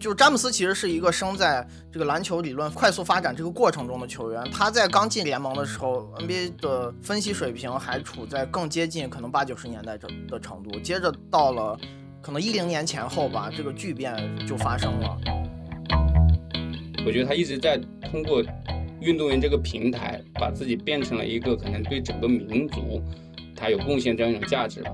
[0.00, 4.42] 就詹姆斯其实是一个生在这个篮球理论快速发展这个过程中的球员。
[4.50, 10.80] 他在刚进联盟的时候，NBA 的分析水平还处在更接近可能八九十年代这的程度。
[10.80, 11.78] 接着到了
[12.22, 14.16] 可能一零年前后吧，这个巨变
[14.46, 15.18] 就发生了。
[17.04, 17.78] 我觉得他一直在
[18.10, 18.42] 通过
[19.02, 23.02] 运动员这个平台，把自己变成了一个可能对整个民族
[23.54, 24.90] 他有贡献这样一种价值吧。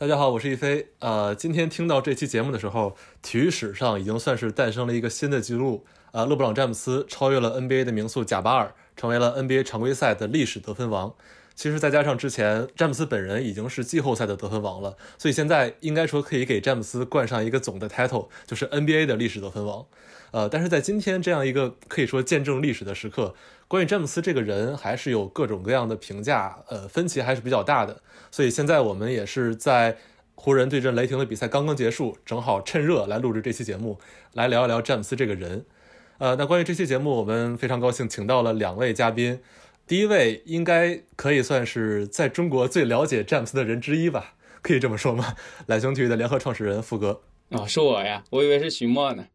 [0.00, 0.90] 大家好，我是一飞。
[1.00, 5.84] 呃，今天听到这期节目的时候，体育史上已经算是诞生了一个新的记录。
[6.12, 11.12] 呃，勒布朗·詹姆斯超越了 NBA 的名宿贾巴尔，成为了 NBA 常规赛的历史得分王。
[11.56, 19.84] 其实再加上之前詹姆斯本人已经是季后赛的得分王了，所以现在应该说可以给詹姆斯冠上一个总的 title，就是 NBA 的历史得分王。
[20.30, 23.34] 呃，但是在今天这样一个可以说见证历史的时刻，
[23.66, 28.00] 关于詹姆斯这个人还是有各种各样的评价，呃，分歧还是比较大的。
[28.30, 29.96] 所以现在我们也是在
[30.34, 33.98] 湖人对阵雷霆的比赛刚刚结束，正好趁热来录制这期节目，
[34.34, 35.64] 来聊一聊詹姆斯这个人。
[36.18, 39.40] 呃，那关于这期节目，我们非常高兴请到了两位嘉宾。
[39.86, 45.34] 第一位应该可以算是在中国最了解詹姆斯的人之一吧， 可以这么说吗？
[45.66, 47.22] 懒熊体育的联合创始人付哥。
[47.50, 49.26] 哦，是我呀，我以为是徐墨呢。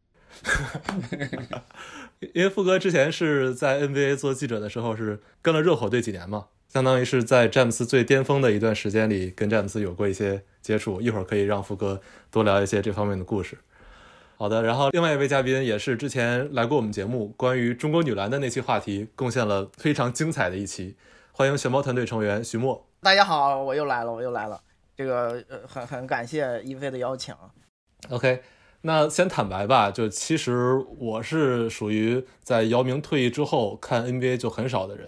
[2.33, 10.99] 因为付哥之前是在 NBA 做记者的时候是跟了热火队几年嘛，相当于是在詹姆斯最巅峰的一段时间里跟詹姆斯有过一些接触。
[10.99, 13.59] 一会儿可以让福哥多聊一些这方面的故事。
[14.37, 20.97] 好的，然后另外一位嘉宾也是之前来过我们节目关于中国女篮的那期话题，贡献了非常精彩的一期。
[21.31, 22.83] 欢迎熊猫团队成员徐墨。
[23.01, 24.59] 大家好，我又来了，我又来了。
[24.97, 27.35] 这个呃，很很感谢一飞的邀请。
[28.09, 28.41] OK。
[28.85, 35.07] 那先坦白吧，就其实我是属于在姚明退役之后看 NBA 就很少的人，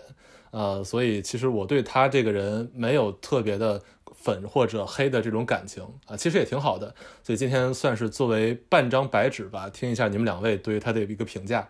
[0.51, 3.81] 呃，所以其实我对他这个人没有特别的
[4.15, 6.95] 粉或者黑的这种感情啊，其实也挺好的。
[7.21, 11.67] 所以今天算是作为半张白纸吧，听一下你们两位对于他的一个评价。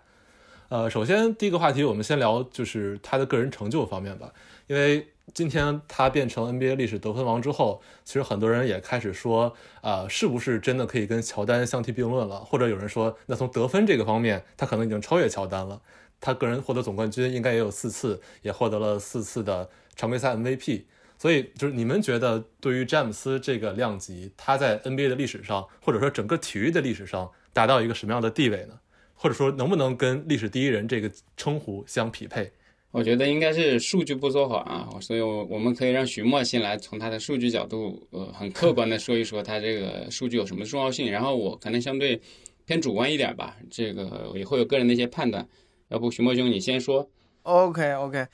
[0.70, 4.32] 呃，首先第一个话题，我们先聊就是他的个人成就方面吧，
[4.68, 5.08] 因为。
[5.34, 12.40] 今天他变成 NBA 历史得分王之后，其实很多人也开始说，啊，是不是真的可以跟乔丹相提并论了？
[12.40, 15.82] 或者有人说，那从得分这个方面，他可能已经超越乔丹了。
[16.22, 20.84] 他个人获得总冠军应该也有四次，也获得了四次的常规赛 MVP。
[21.18, 28.80] 所以，就是你们觉得，对于詹姆斯这个量级，他在 NBA 的历史上，或者说整个体育的历史上，达到一个什么样的地位呢？
[29.14, 32.52] 或者说，能不能跟历史第一人这个称呼相匹配？
[32.96, 42.22] 我觉得应该是数据不说谎啊，所以我我们可以让徐墨先来从他的数据角度，呃，很客观的说一说他这个数据有什么重要性，然后我可能相对
[42.64, 45.46] 偏主观一点吧，这个也会有个人的一些判断。
[45.90, 47.06] 要不徐墨兄你先说
[47.44, 48.26] ？OK OK，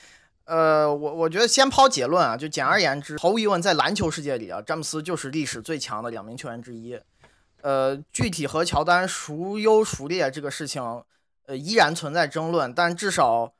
[0.45, 6.95] 呃，我我觉得先抛结论啊，就简而言之，毫无疑问，在篮球世界里啊，詹姆斯就是历史最强的两名球员之一。
[7.63, 10.83] 呃，具体和乔丹孰优孰劣这个事情，
[11.47, 13.51] 呃，依然存在争论，但至少。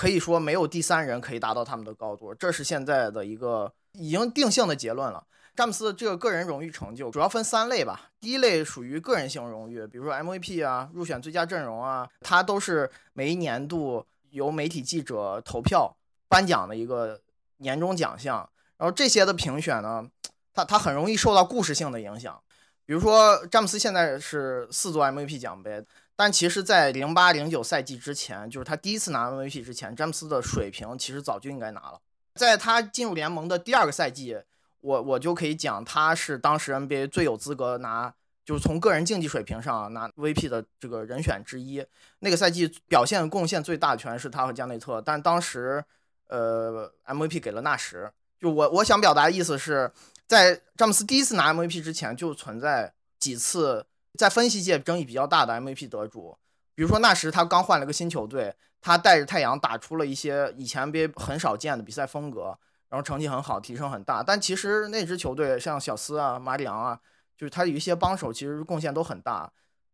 [0.00, 5.22] 可以说没有第三人可以达到他们的高度，这是现在的一个已经定性的结论了。
[5.54, 15.94] 詹姆斯这个个人荣誉成就主要分三类吧，第一类属于个人性荣誉，比如说 MVP 啊、入选最佳阵容啊，它都是每一年度由媒体记者投票
[16.30, 17.20] 颁奖的一个
[17.58, 18.48] 年终奖项。
[18.78, 20.08] 然后这些的评选呢，
[20.54, 22.40] 它它很容易受到故事性的影响，
[22.86, 25.84] 比如说詹姆斯现在是四座 MVP 奖杯。
[26.20, 31.98] 但其实，在零八零九赛季之前，就是他第一次拿 MVP 之前，詹姆斯的水平其实早就应该拿了。
[32.34, 34.36] 在他进入联盟的第二个赛季，
[34.82, 38.12] 我我就可以讲，他是当时 NBA 最有资格拿，
[38.44, 41.82] 就是从个人竞技水平上拿 VP 的这个人选之一。
[42.18, 45.82] 那个赛季表现贡献最大的全是他和加内特，但当时，
[46.26, 48.12] 呃，MVP 给了纳什。
[48.38, 49.90] 就我我想表达的意思是，
[50.26, 53.86] 在詹姆斯第一次拿 MVP 之前，就存在几次。
[54.18, 56.36] 在分析界争议比较大的 MVP 得主，
[56.74, 64.22] 比如说那时他刚换了个新球队，他带着太阳打出了一些以前 NBA 很少见的比赛风格，然后成绩很好，提升很大。
[64.22, 67.00] 但其实那支球队像小斯啊、马里昂啊，
[67.36, 69.50] 就是他有一些帮手，其实贡献都很大。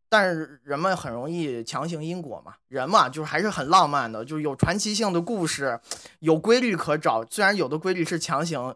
[0.08, 5.78] 但是人们很容易强行因果嘛，人嘛就是还是很浪漫的，就是有传奇性的故事，
[6.20, 7.24] 有规律可找。
[7.28, 8.74] 虽然有的规律是强行。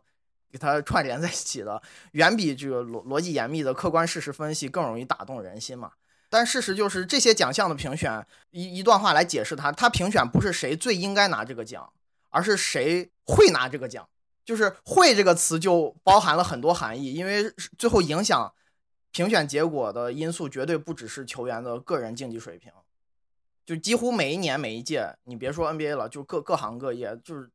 [0.51, 1.81] 给它串联在一起的，
[2.13, 5.93] 远比这个逻逻辑严密的客观事实分析更容易打动人心嘛。
[6.29, 11.93] 但事实就是，这些奖项的评选，一一段话来解释它，它评选不是谁最应该拿这个奖，
[12.29, 14.09] 而是谁会拿这个奖。
[14.45, 18.53] 就是“会”这个词就包含了很多含义，因为最后影响
[19.13, 22.73] 评选结果的因素绝对不只是球员的个人竞技水平，
[23.65, 27.51] 就几乎每一年每一届，你别说 NBA 了，就各各行各业，就是。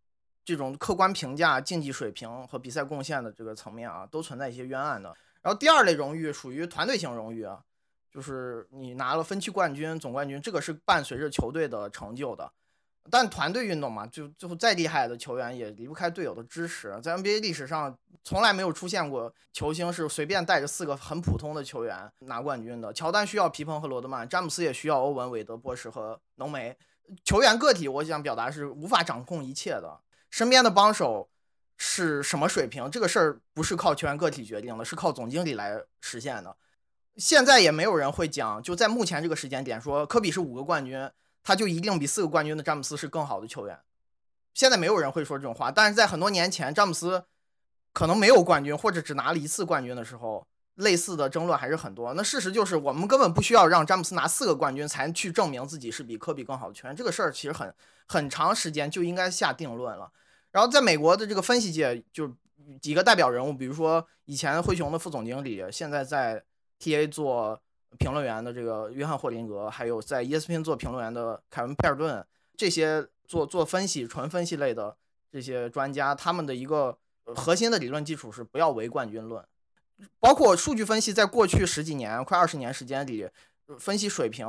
[0.45, 5.13] 这种客观评价竞技水平和比赛贡献的这个层面啊，都存在一些冤案的。
[5.42, 7.59] 然后第二类荣誉属于团队型荣誉啊，
[8.12, 12.51] 就是你拿了分区冠军、总冠军，这个是伴随着球队的成就的。
[13.12, 17.00] 但团队运动嘛，就最后再厉害的球员也离不开队友的支持。
[17.03, 22.91] 在 NBA 历史上，从来没有出现过球星是随便带着四个很普通的球员拿冠军的。
[22.91, 26.75] 乔丹需要皮蓬和罗德曼，詹姆斯也需要欧文、韦德、波什和浓眉。
[27.24, 30.00] 球员个体，我想表达是无法掌控一切的。
[30.35, 31.29] 身边的帮手
[31.77, 36.57] 是什么水平，这个事儿不是靠球员个体决定的，是靠总经理来实现的。
[37.15, 41.09] 现在也没有人会讲，就在目前这个时间点说科比是五个冠军。
[41.41, 43.79] 他就一定比四个冠军的詹姆斯是更好的球员。
[44.53, 47.23] 现在没有人会说这种话，但是在很多年前，詹姆斯
[47.93, 52.13] 可能没有冠军或者只拿了一次冠军的时候，类似的争论还是很多。
[52.13, 56.93] 那事实就是，我们根本不需要让詹姆斯拿四个冠军才去证明自己是比科比更好的球员。
[56.93, 57.73] 这个事儿其实很
[58.07, 60.11] 很长时间就应该下定论了。
[60.55, 62.31] 然后在美国的这个分析界，就
[62.79, 66.41] 几个代表人物，比如说以前灰熊的副总经理，现在在
[66.79, 67.61] TA 做。
[67.97, 72.21] 评论员的这个约翰霍林格，还有在 ESPN 做评论员的凯文佩尔顿，
[72.57, 74.97] 这些做做分析、纯分析类的
[75.31, 79.41] 这些专家，他们的一个核心的理论基础是不要唯冠军论。
[80.19, 83.29] 包括数据分析，在过去十几年、快二十年时间里，
[83.79, 84.45] 分析水平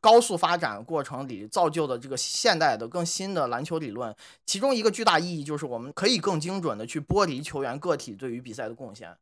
[0.00, 4.14] 高速发展过程里造就的这个现代的更新的篮球理论，
[4.46, 9.16] 其中一个巨大意义就是我们可以更精准的去剥离球员个体对于比赛的贡献。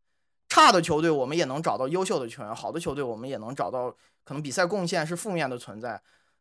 [0.49, 3.91] 差的球队，我们也能找到优秀的球员；好的球队，我们也能找到
[4.23, 6.00] 可能比赛贡献是负面的存在。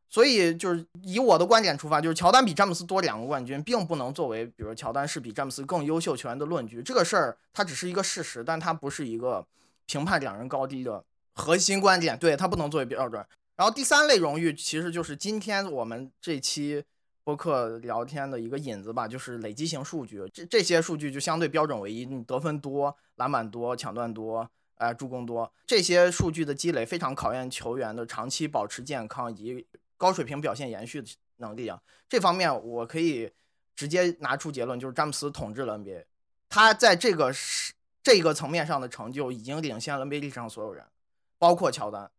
[0.09, 6.83] 所以，就是以我的观点出发，就是乔丹比詹姆斯多两个冠军，并不能作为，比如乔丹是比詹姆斯更优秀球员的论据。
[6.83, 9.47] 这个事儿它只是一个事实，但它不是一个
[9.85, 11.01] 评判两人高低的
[11.35, 12.17] 核心观点。
[12.17, 13.25] 对，它不能作为标准。
[13.61, 16.83] 然后第三类荣誉，其实就是今天我们这期。
[17.23, 31.79] 播客聊天的一个引子吧，就是累积型数据，这这些数据就相对标准为一，你得分多、篮板多、抢断多、呃助攻多，这些数据的积累非常考验球员的长期保持健康以及高水平表现延续的能力啊。
[32.09, 33.31] 这方面我可以
[33.75, 36.05] 直接拿出结论，就是詹姆斯统治了 NBA，
[36.49, 40.83] 他在这个是这个层面上的成就已经领先了 NBA 历史上所有人，
[41.37, 42.09] 包括乔丹。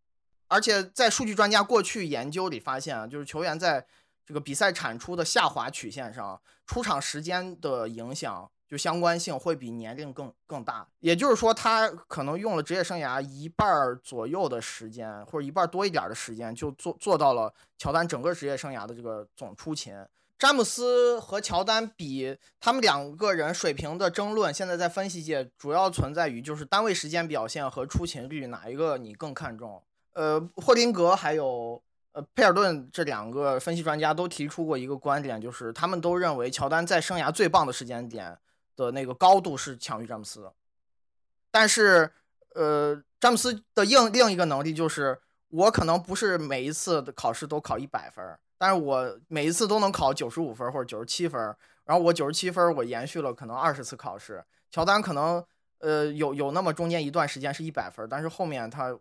[0.52, 3.87] 而且在数据专家过去研究里发现啊，就是球员在
[4.26, 10.87] 这个比赛产出的下滑曲线上，出场时间的影响就相关性会比年龄更更大。
[11.00, 13.66] 也就是说，他可能用了职业生涯一半
[14.02, 19.94] 左右的时间，或者一半多一点的时间，就做做到了乔丹整个职业生涯的这个总出勤。
[20.38, 29.82] 詹姆斯和乔丹比，他们两个人水平的争论，现在在分析界主要存在于就是单位时间表现和出勤率哪一个你更看重？
[30.12, 31.82] 呃，霍林格还有。
[32.14, 38.37] 呃，佩尔顿这两个分析专家都提出过一个观点，就是他们都认为乔丹在生涯最棒的时间点
[38.76, 40.53] 的那个高度是强于詹姆斯的。
[41.50, 42.12] 但是，
[42.55, 45.19] 呃，詹姆斯的另另一个能力就是，
[45.49, 48.23] 我可能不是每一次的考试都考一百分，
[48.58, 51.41] 但是我每一次都能考九十五分或者九十七分，
[51.87, 54.44] 然后我九十七分我延续了可能二十次考试。
[54.70, 55.43] 乔丹可能，
[55.79, 58.94] 呃，有有那么中间一段时间是一百分，但是后面他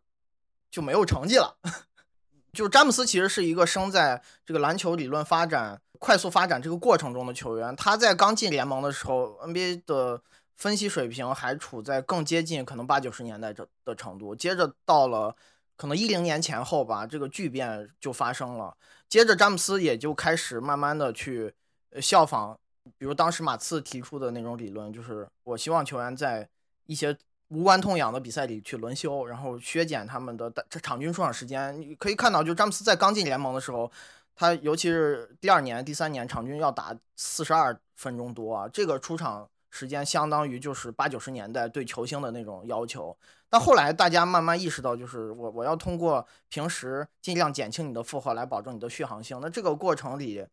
[0.72, 1.58] 就没有成绩了。
[2.54, 7.74] 就詹姆斯其实是一个生在这个篮球理论发展快速发展这个过程中的球员。
[7.76, 10.22] 他在刚进联盟的时候，NBA 的
[10.58, 14.36] 分析水平还处在更接近可能八九十年代这的程度。
[14.36, 15.34] 接着到了
[15.78, 18.76] 可能一零年前后吧，这个巨变就发生了。
[19.08, 21.54] 接着詹姆斯也就开始慢慢的去
[22.02, 22.58] 效仿，
[22.98, 26.50] 比如当时马刺提出的那种理论，就是我希望球员在
[26.86, 27.18] 一些。
[27.52, 31.80] 无关痛痒的比赛里去轮休，然后削减他们的这场均出场时间。
[31.82, 33.92] 你可以看到，就詹姆斯在刚进联盟的时候，
[34.34, 43.16] 他尤其是第二年、第三年，场均要打四十二分钟多啊，这个出场时间相当于就是八九十年代对球星的那种要求。
[43.50, 49.38] 但后来大家慢慢意识到，就是我我要通过平时尽量减轻你的负荷来保证你的续航性。
[49.42, 50.48] 那这个过程里，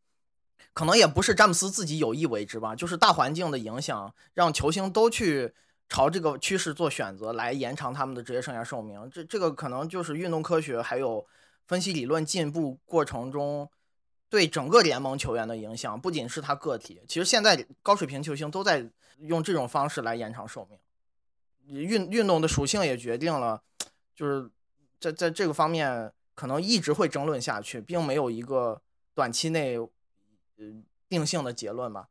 [0.75, 5.55] 可能也不是詹姆斯自己有意为之吧，就是大环境的影响，让球星都去。
[5.89, 9.09] 朝这个趋势做选择，来延长他们的职业生涯寿命。
[9.11, 11.27] 这这个可能就是运动科学还有
[11.67, 13.69] 分析理论进步过程中
[14.29, 17.01] 对整个联盟球员的影响，不仅是他个体。
[17.09, 18.87] 其实现在高水平球星都在
[19.21, 20.79] 用这种方式来延长寿命。
[21.67, 23.63] 运运动的属性也决定了，
[24.15, 24.51] 就是
[25.01, 28.83] 在在这个方面可能一直会争论下去，并没有一个
[29.15, 29.89] 短期内呃
[31.09, 32.09] 定性的结论吧。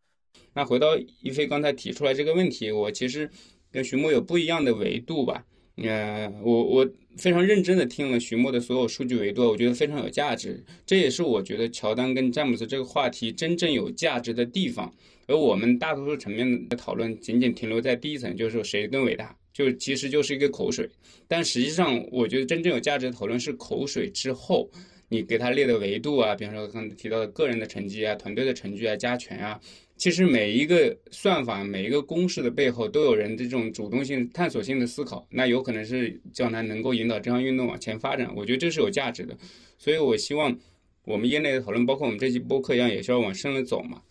[0.54, 3.30] 那回到一飞刚才提出来这个问题，我其实。
[3.72, 5.46] 跟徐墨有不一样的维度吧，
[5.76, 10.64] 呃，我我非常认真的听了徐墨的所有数据维度，我觉得非常有价值。
[10.86, 14.94] 这也是我觉得乔丹跟詹姆斯这个话题真正有价值的地方。
[15.28, 20.90] 而我们大多数层面的讨论仅仅停留在第一层，就是谁更伟大，就其实就是一个口水。
[21.28, 24.70] 但实际上，我觉得真正有价值的讨论是口水之后，
[25.10, 29.60] 你给他列的维度啊，比方说刚才提到的个人的成绩啊、团队的成绩啊、加权啊，
[29.98, 35.28] 其实每一个算法、每一个公式的背后，都有人的这种主动性、探索性的思考。
[35.30, 38.32] 那有可能是将来能够引导这项运动往前发展。
[38.36, 39.36] 我觉得这是有价值的。
[39.78, 40.56] 所以我希望
[41.04, 44.02] 我们业内的讨论，包括我们这期播客一样，也需要往深了走嘛。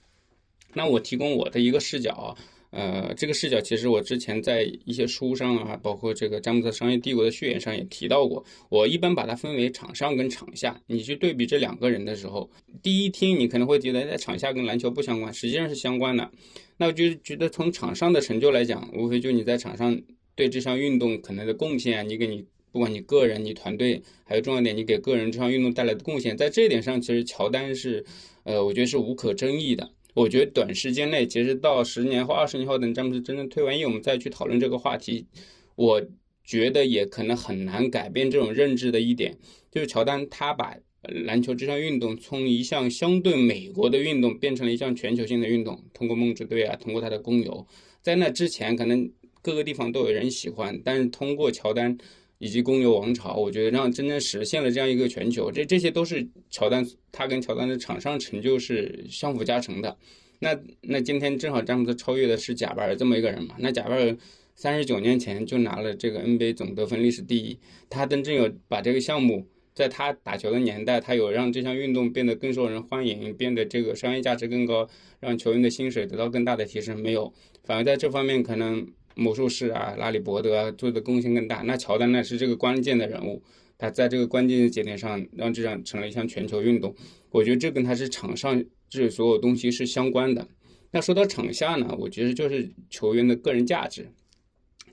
[0.74, 2.36] 那我提供我的一个视角。
[2.70, 8.44] 呃，这个视角其实我之前在一些书上啊，包括这个詹姆斯商业帝国的序言上也提到过。
[8.68, 10.80] 我一般把它分为场上跟场下。
[10.87, 12.50] 你去对比这两个人的时候，
[12.82, 16.30] 第一听你可能会觉得在场下跟篮球不相关，实际上是相关的。
[16.76, 19.99] 那我就觉得从场上的成就来讲，无非就你在场上
[20.35, 28.04] 对这项运动可能的贡献，你给你不管你个人、你团队，还有重要点，你给个人这项运动带来的贡献，在这一点上，其实乔丹是，
[28.44, 29.90] 呃，我觉得是无可争议的。
[30.16, 35.26] 我觉得短时间内，其实到十年后、二十年后，等詹姆斯真正退完役，我们再去讨论这个话题，
[35.75, 36.02] 我
[36.42, 39.37] 觉得也可能很难改变这种认知的一点，
[39.70, 47.66] 就是乔丹他把篮球这项运动从一项相对美国的运动变成了一项全球性的运动，通过梦之队啊，通过他的公牛，
[48.00, 51.99] 在那之前可能各个地方都有人喜欢，但是通过乔丹。
[52.38, 59.96] 以及公牛王朝，我觉得让真正实现了这样一个全球，这这些都是乔丹他跟乔丹的场上成就是相辅加成的。
[60.38, 63.54] 那那今天正好詹姆斯超越的是贾巴尔这么一个人嘛？
[63.58, 64.14] 那贾巴尔
[64.54, 74.86] 三十九年前就拿了这个 NBA 总得分历史第一，他真正有把这个项目在他打球的年代，他有让这项运动变得更受人欢迎，变得这个商业价值更高，
[75.20, 77.00] 让球员的薪水得到更大的提升？
[77.00, 77.32] 没有，
[77.64, 78.86] 反而在这方面可能。
[79.16, 81.62] 魔术师啊，拉里伯德啊，做的贡献更大。
[81.62, 83.42] 那乔丹呢是这个关键的人物，
[83.78, 86.94] 他在这个关键的节点上让这项成了一项全球运动。
[87.30, 90.46] 我觉得这跟他是场上这所有东西是相关的。
[90.90, 94.06] 那说到场下呢，我觉得就是球员的个人价值，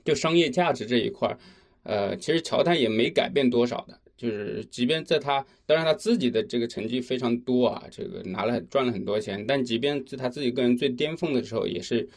[0.04, 1.38] 就商业价值这一块儿，
[1.82, 4.00] 呃，其实乔丹也没改变多少的。
[4.16, 12.08] 就是即便在他，当然他自己的这个成绩非常多啊，这个拿了赚了很多钱，但即便是他自己个人最巅峰的时候，也是。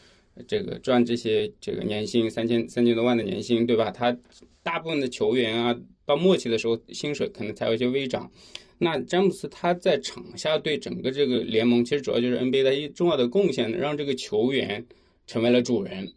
[0.46, 3.90] 这个赚这些这个年薪三千三千多万的年薪，对吧？
[3.90, 4.16] 他
[4.62, 8.30] 大部分的球员啊，到末期的时候薪水可能才有一些微涨。
[8.78, 14.86] 那詹姆斯他在场下对整个这个联盟，其实主要就是 NBA 的一重要的贡献，让这个球员
[15.26, 16.12] 成为了主人。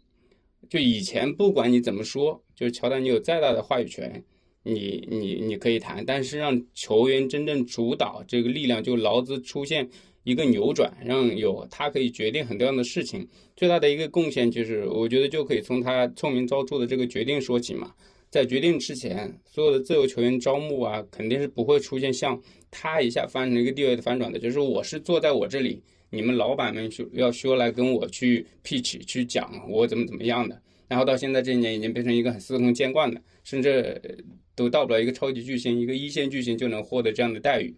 [0.70, 4.22] 就以前不管你怎么说，就是乔丹你有再大的话语权，
[4.62, 9.88] 你你你可以谈，但是让球员真正主导这个力量，就劳资出现。
[10.24, 13.26] 一个扭转，让有他可以决定很多样的事情。
[13.56, 17.92] 最大的一个贡献就是，我觉得就可以从他臭名昭著的这个决定说起嘛。
[18.30, 24.38] 在决定之前，所有的自由球员招募啊，肯定是不会出现像他一下发生一个地位的反转的。
[24.38, 30.58] 就是我是坐在我这里，你们老板们说要说来跟我去 pitch 去讲我怎么怎么样的。
[30.88, 34.24] 然后到现在这一年，已经变成一个很司空见惯的，甚至
[34.54, 37.76] 都到不了一个超级巨星、一个一线巨星就能获得这样的待遇。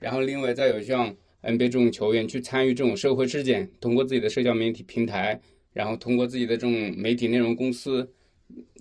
[0.00, 1.14] 然后另外再有像。
[1.44, 5.38] NBA 这种球员去参与这种社会事件，通过自己的社交媒体平台，
[5.72, 8.08] 然后通过自己的这种媒体内容公司，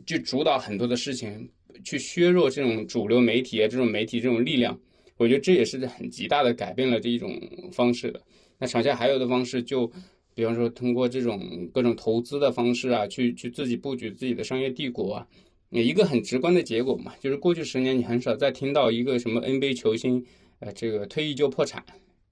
[0.06, 1.50] 去主导很多的事情，
[1.84, 4.80] 去削弱这种主流媒体啊这种媒体这种力量。
[5.18, 7.40] 我觉得这也是很极大的改变了这一种
[7.72, 8.22] 方式的。
[8.58, 9.90] 那场下还有的方式，就
[10.34, 15.28] 比方说通过这种各种投资的方式啊，去去自己布局自己的商业帝国啊。
[15.70, 20.24] 一个很直观的结果嘛，就是过去十年你很少再听到一个什么 NBA 球星，
[20.60, 21.84] 呃，这个退役就破产。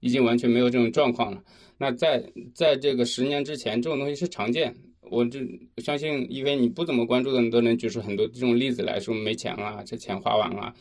[0.02, 1.42] 已经完全没有这种状况了。
[1.78, 2.22] 那在
[2.54, 4.74] 在这个十年之前，这种东西是常见。
[5.00, 5.40] 我这
[5.76, 10.74] 相信，因为你不怎么关注的，你都能举出很多这种例子来说，没钱啊，这钱花完了。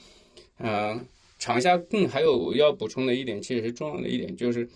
[0.58, 1.06] 嗯，
[1.38, 4.68] 场下更还有要补充的一点，其实是重要的一点，就是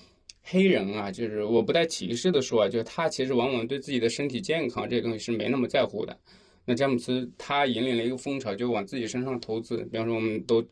[0.41, 6.17] 黑人啊，就是我不带歧视的说啊，就是他其实往往对自己的身体健康这些东西是没那么在乎的。
[6.65, 9.77] 那詹姆斯他引领了一个风潮，就往自己身上投资。
[9.91, 10.65] 比方说，我们都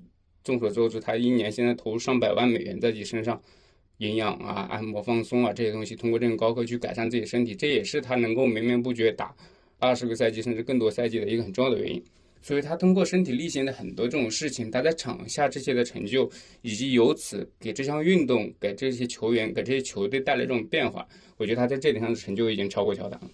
[0.44, 3.42] 众所周知，他一年现在投入上百万美元在自己身上。
[4.04, 9.34] 营养啊，按摩放松啊，这些东西通过这种高科去改善自己身体，这也是他能够绵绵不绝打
[9.80, 12.04] 二十个赛季甚至更多赛季的一个很重要的原因。
[12.42, 16.30] 所以，他通过身体力行的很多这种事情，他在场下这些的成就，
[16.62, 21.08] 以及由此给这项运动、给这些球员、给这些球队带来这种变化，
[21.38, 23.30] 我觉得他在这点上的成就已经超过乔丹了。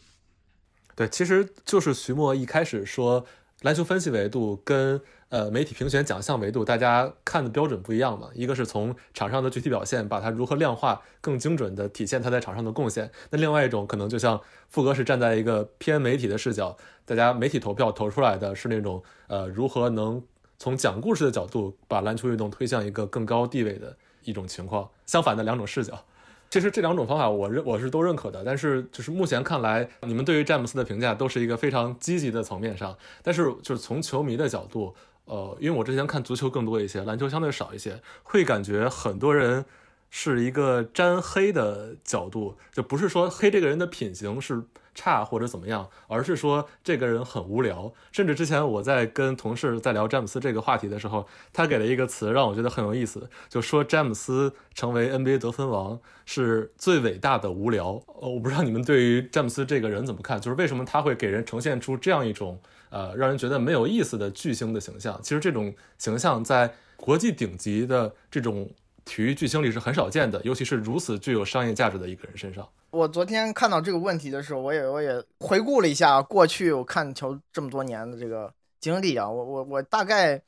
[0.96, 3.26] 对，其实就是徐墨一开始说，
[3.62, 5.02] 篮球分析维度跟。
[5.30, 8.30] 呃，媒体评选奖项维度，大家看的标准不一样嘛？
[8.34, 13.12] 一个是从场上的具体表现，把它如何量化，更精准的体现他在场上的贡献。
[13.30, 20.24] 那另外一种可能，就像富哥是站在一个偏媒体的视角，大家媒体投票投出来的是那种呃，如何能
[20.58, 24.90] 从讲故事的角度把篮球运动推向一个更高地位的一种情况。
[25.06, 26.04] 相反的两种视角。
[26.50, 34.96] 其实这两种方法我认我是都认可的，但是就是目前看来，你们对于詹姆斯的评价都是一个非常积极的层面上，但是就是从球迷的角度，
[35.30, 39.64] 呃，因为我之前看足球更多一些，篮球相对少一些，会感觉很多人。
[40.10, 44.64] 是一个沾黑的角度，就不是说黑这个人的品行是
[44.96, 47.94] 差或者怎么样，而是说这个人很无聊。
[48.12, 58.04] 甚至之前我在跟同事在聊詹姆斯这个话题的时候，他给了一个词让我觉得很有意思，就说詹姆斯成为 NBA 得分王是最伟大的无聊。
[58.08, 65.18] 呃，我不知道你们对于詹姆斯这个人怎么看，就是为什么他会给人呈现出这样一种呃让人觉得没有意思的巨星的形象？
[65.22, 68.70] 其实这种形象在国际顶级的这种。
[69.10, 72.70] 体育巨星里是很少见的，尤其是如此具有商业价值的一个人身上。
[72.92, 80.40] 我昨天看到这个问题的时候，我也我也回顾了一下过去我看球这么多年的这个经历啊，我我我大概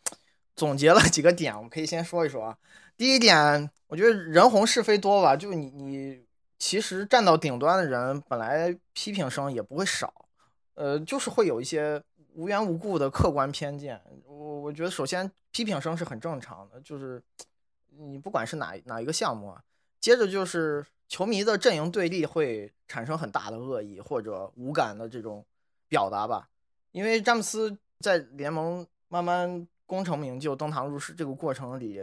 [0.56, 2.58] 总结了几个点，我可以先说一说啊。
[2.96, 6.24] 第一点，我觉得人红是非多吧，就你你
[6.60, 10.14] 其实站到顶端的人，本来批评声也不会少，
[10.76, 12.00] 呃，就是会有一些
[12.36, 14.00] 无缘无故的客观偏见。
[14.28, 17.20] 我我觉得首先批评声是很正常的，就是。
[17.98, 19.62] 你不管是哪哪一个项目啊，
[20.00, 25.46] 接着就是球迷的阵营对立会产生很大的恶意或者无感的这种
[25.88, 26.48] 表达吧。
[26.92, 32.02] 因为詹姆斯在联盟慢慢功成名就、登堂入室这个过程里，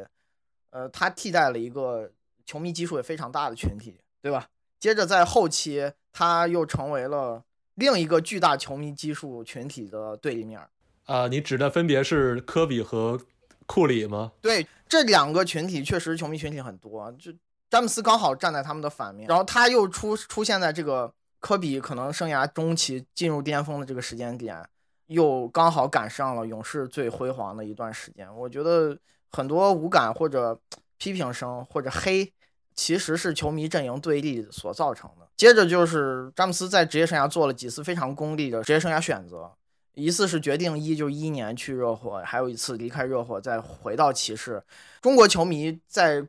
[0.71, 2.11] 呃，他替代了一个
[2.45, 4.49] 球迷基数也非常大的群体，对吧？
[4.79, 7.43] 接着在后期，他又成为了
[7.75, 10.61] 另一个巨大球迷基数群体的对立面。
[11.07, 13.21] 啊，你指的分别是科比和
[13.67, 14.33] 库里吗？
[14.41, 14.67] 对。
[14.89, 17.33] 这两个群体确实球迷群体很多，就
[17.71, 24.67] 詹姆斯刚好站在他们的反面，然后他又出出现在这个科比可能生涯中期进入巅峰的这个时间点，
[25.07, 28.35] 又刚好赶上了勇士最辉煌的一段时间。
[28.35, 28.99] 我觉得
[29.31, 30.59] 很多无感或者
[30.97, 32.33] 批评声或者黑，
[32.75, 35.29] 其实是球迷阵营对立所造成的。
[35.37, 39.53] 接着就是詹姆斯在职业生涯做了几次非常功利的职业生涯选择。
[39.99, 44.63] 一次是决定一就一年去热火，还有一次离开热火再回到骑士。
[45.03, 46.25] 中国球迷在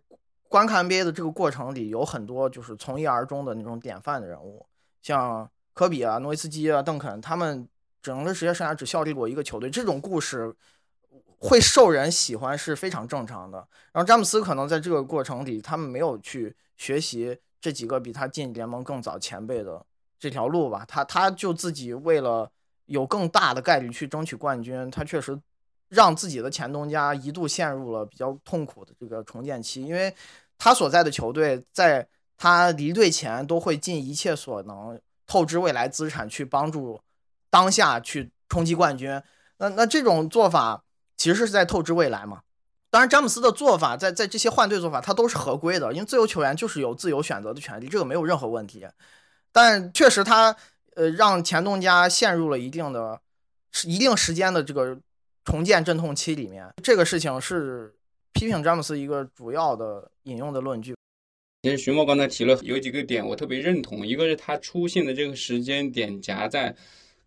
[0.47, 4.65] 观看 NBA 的这个过程里，有很多就是从一而终的那种典范的人物，
[5.03, 7.67] 像科比啊、诺维斯基啊、邓肯，他们
[8.01, 10.51] 整个职业生涯只效力过一个球队，这种故事
[11.37, 13.59] 会受人喜欢是非常正常的。
[13.91, 19.85] 然后詹姆斯可能在这个过程里，他们没有去学习这几个比他进联盟更早前辈的
[20.19, 22.49] 这条路吧，他他就自己为了。
[22.89, 25.39] 有更大的概率去争取冠军，他确实
[25.89, 30.13] 让自己的前东家一度陷入了比较痛苦的这个重建期，因为
[30.57, 36.99] 他所在的球队在他离队前都会尽一切所能透支未来资产去帮助
[37.51, 39.21] 当下去冲击冠军。
[39.57, 40.83] 那那这种做法
[41.15, 42.41] 其实是在透支未来嘛？
[42.89, 48.87] 当然，詹姆斯的做法在在这些换队做法他都是合规的，因为自由球员就是有自由选择的权利，这个没有任何问题。
[49.51, 50.55] 但确实他。
[50.95, 53.19] 呃，让前东家陷入了一定的、
[53.85, 54.97] 一定时间的这个
[55.45, 57.93] 重建阵痛期里面，这个事情是
[58.33, 60.95] 批评詹姆斯一个主要的引用的论据。
[61.63, 64.07] 其实徐墨刚才提了有几个点，我特别认同。
[64.07, 66.73] 一个是他出现的这个时间点夹在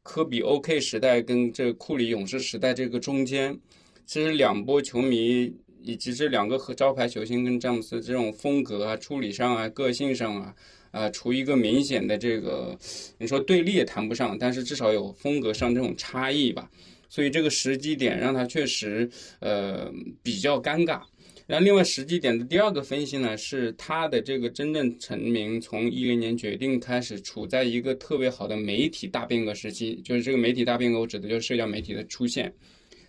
[0.03, 3.59] 科比 OK 时代跟这库里勇士时代这个中间，
[4.07, 10.55] 其实两波球迷以及这两个和招牌球星跟詹姆斯这种风格啊、处理上啊、个性上啊。
[10.92, 12.78] 啊，除一个明显的这个，
[13.18, 16.70] 你说对立也谈不上，但是至少有风格上这种差异吧。
[17.09, 21.00] 所以这个时机点让他确实呃比较尴尬。
[21.46, 29.96] 然后另外时机点的第二个分析呢，是他的这个真正成名从一零年决定开始，处在一个特别好的媒体大变革时期。
[30.05, 32.52] 就是这个媒体大变革，我指的就是社交媒体的出现，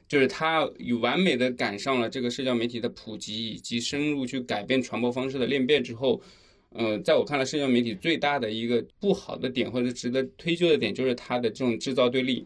[0.07, 6.21] 就是他有完美的赶上了这个社交媒体的普及以及深入去改变传播方式的裂变之后。
[6.75, 12.45] 嗯，在我看来，社交媒体最大的一个不好的点或者值得推究的点，就是它的这种制造对立。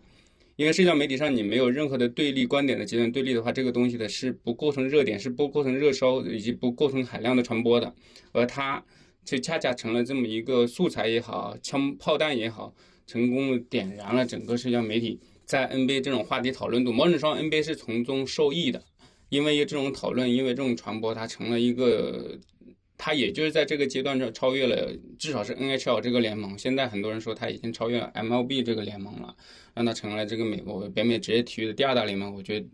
[0.57, 7.93] 因为社交媒体上你没有任何的对立观点的极端对立的话，这个东西的是不构成热点，是不构成热搜，以及不构成海量的传播的。
[8.31, 8.83] 而它
[9.23, 12.73] 却恰恰成了这么一个素材也好，枪炮弹也好，
[13.05, 16.91] 成功的点燃了整个社交媒体在 NBA 这种话题讨论度。
[16.91, 18.83] 某种程度上，NBA 是从中受益的，
[19.29, 22.37] 因为这种讨论，因为这种传播，它成了一个。
[22.97, 26.57] 他也就是在这个阶段上超越了，至少是 NHL 这个联盟。
[26.57, 29.35] 现在很多人说他已经超越了 MLB 这个联盟了，
[29.75, 32.33] 让他成了这个美国北美职业体育的第二大联盟。
[32.33, 32.65] 我觉得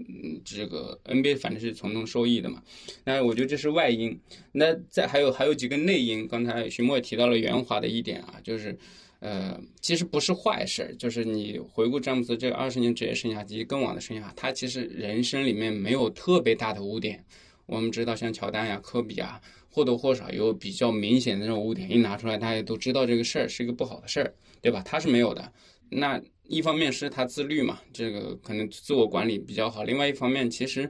[0.45, 2.63] 这个 NBA 反正是从中受益的嘛。
[3.03, 4.17] 那我觉得这是外因。
[4.53, 6.25] 那再还有还有几个内因。
[6.25, 8.77] 刚才徐墨也提到了圆滑的一点啊，就是
[9.19, 10.95] 呃，其实不是坏事。
[10.97, 17.21] 就是你回顾詹姆斯这二十年职业生涯及更往的生涯，他其实人生里面没有特别大的污点。
[17.65, 19.41] 我们知道像乔丹呀、科比啊。
[19.73, 24.31] 或多或少有比较明显的这种污点，一拿出来大家都知道这个事儿是一个不好的事儿，
[24.61, 24.83] 对吧？
[24.85, 25.51] 他是没有的。
[25.89, 30.87] 那一方面是他自律嘛，这个可能自我管理比较好；另外一方面，其实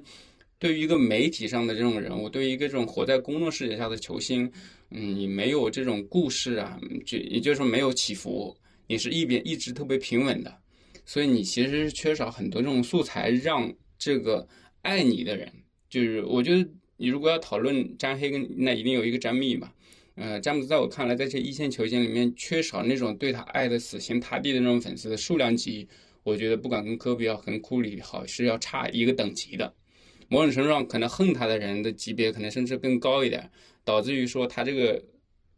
[0.59, 4.51] 对于一个媒体上的这种人物，对于一个这种活在公众视野下的球星，
[4.91, 8.53] 嗯，你没有这种故事啊，就也就是说没有起伏，
[8.85, 10.53] 你是一边一直特别平稳的，
[11.05, 14.45] 所以你其实是缺少很多这种素材，让这个
[14.81, 15.49] 爱你的人，
[15.89, 16.69] 就是我觉得。
[16.97, 19.71] 你如果要讨论詹黑跟那一定有一个詹密嘛，
[20.15, 25.87] 呃，詹姆斯在我看来，在这一线球星里面缺少那种对他爱的死心塌地的那种粉丝的数量级，
[26.21, 29.73] 我觉得不管跟科比也好，跟库里好是要差一个等级的。
[30.29, 33.49] 某种程度上，可能恨他的人的级别可能甚至更高一点，
[33.83, 35.03] 导致于说他这个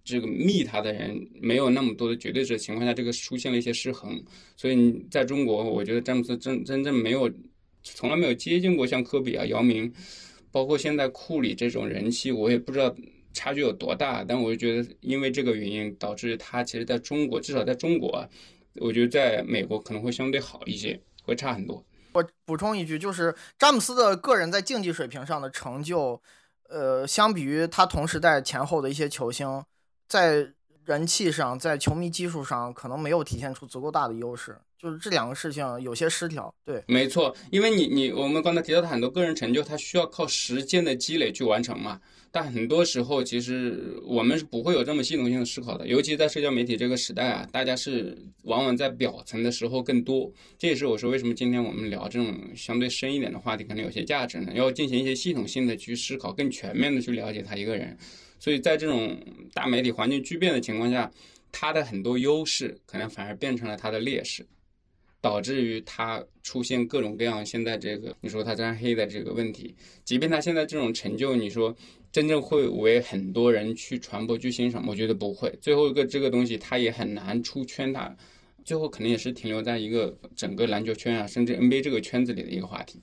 [0.03, 4.23] 这个密他的人没有那么多的绝对值情况下，这个出现了一些失衡。
[4.55, 7.31] 所以你在中国，我觉得詹姆斯真真正没有
[7.83, 9.91] 从来没有接近过像科比啊、姚明。
[10.55, 12.95] 包括现在库里这种人气，我也不知道
[13.33, 18.25] 差距有多大，但我就觉得因为这个原因导致他其实在中国，至少在中国，
[18.75, 21.83] 我觉得在美国可能会相对好一些，会差很多。
[22.13, 26.21] 我补充一句，就是詹姆斯的个人在竞技水平上的成就，
[26.69, 29.61] 呃，相比于他同时代前后的一些球星，
[30.07, 30.53] 在
[30.85, 34.57] 人气上，在球迷基数上，可能没有体现出足够大的优势。
[34.85, 41.99] 就是这两个事情有些失调，对，没错，因为你你我们刚才提到的很多个人成就，它需要靠时间的积累去完成嘛。
[42.31, 50.31] 但很多时候，其实我们是不会有这么系统性的思考的，尤其在社交媒体这个时代啊，大家是往往在表层的时候更多。
[50.59, 54.53] 这也是我说为什么今天我们聊这种相对深一点的话题，可能有些价值呢？
[54.53, 57.97] 要进行一些系统性的去思考，更全面的去了解他一个人。
[58.37, 59.17] 所以在这种
[59.51, 61.11] 大媒体环境巨变的情况下，
[61.51, 64.45] 他的很多优势可能反而变成了他的劣势。
[65.25, 71.75] 导致于他出现各种各样现在这个你说他沾黑的这个问题，即便他现在这种成就，你说
[72.11, 75.51] 真正会为很多人去传播去欣赏，我觉得不会。
[75.59, 78.15] 最后一个这个东西他也很难出圈，他
[78.63, 83.01] 最后肯定也是停留在一个整个篮球圈啊，甚至 NBA 这个圈子里的一个话题。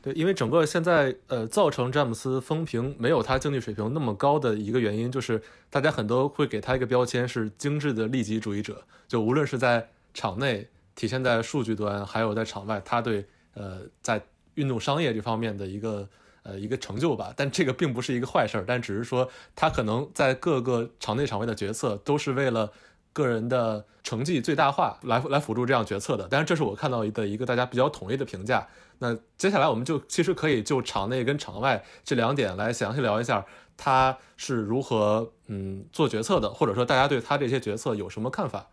[0.00, 10.66] 对，因为整个现在呃造成詹姆斯风评没有他竞技水平那么高的一个原因，就是大家很多会给他一个标签是精致的利己主义者，就无论是在场内。
[10.98, 14.20] 体现在数据端，还有在场外，他对呃在
[14.54, 16.08] 运动商业这方面的一个
[16.42, 17.32] 呃一个成就吧。
[17.36, 22.72] 但这个并不是一个坏事儿，但只是说他可能在各个场内场外的决策都是为了
[23.12, 26.26] 个人的成绩最大化来来辅助这样决策的。
[26.28, 28.66] 但是这是我看到的一个大家比较统一的评价。
[28.98, 38.66] 那接下来我们就其实可以就场内跟场外这两点来详细聊一下他是如何嗯做决策的，或者说大家对他这些决策有什么看法。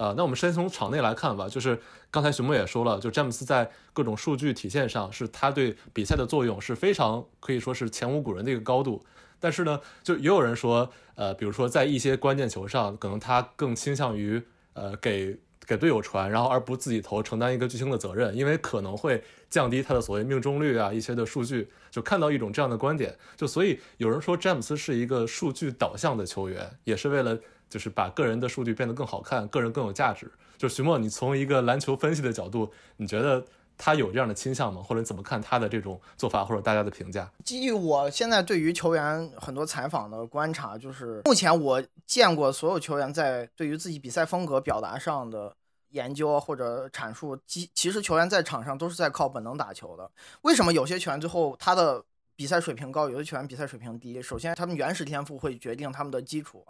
[0.00, 1.78] 呃，那我们先从场内来看吧，就是
[2.10, 9.04] 刚才熊木也说了，就詹姆斯在各种数据体现上，是他对比赛的作用是非常可以说是前无古人的一个高度。
[9.38, 15.38] 但是呢，就也有人说，呃，比如说在一些关键球上，可能他更倾向于呃给
[15.70, 21.70] 给队友传，然后而不自己投，承担一个巨星的责任，因为可能会降低他的所谓命中率啊一些的数据。
[21.92, 27.38] 就看到一种这样的观点，就所以有人说詹姆斯是一个数据导向的球员，也是为了。
[27.70, 30.28] 就是把个人的数据变得更好看，个人更有价值。
[30.58, 33.44] 就徐墨，你从一个篮球分析的角度，你觉得
[33.78, 34.82] 他有这样的倾向吗？
[34.82, 37.30] 或者你怎么看他的这种做法，或者大家的评价？
[37.44, 45.54] 基于我现在对于球员很多采访的观察，就是目前我见过所有球员在对于自己比赛风格表达上的
[45.90, 50.10] 研究或者阐述，其其实球员在场上都是在靠本能打球的。
[50.42, 54.22] 为什么有些球员最后他的比赛水平高，有的球员比赛水平低？
[54.22, 56.66] 首先，他们原始天赋会决定他们的基础。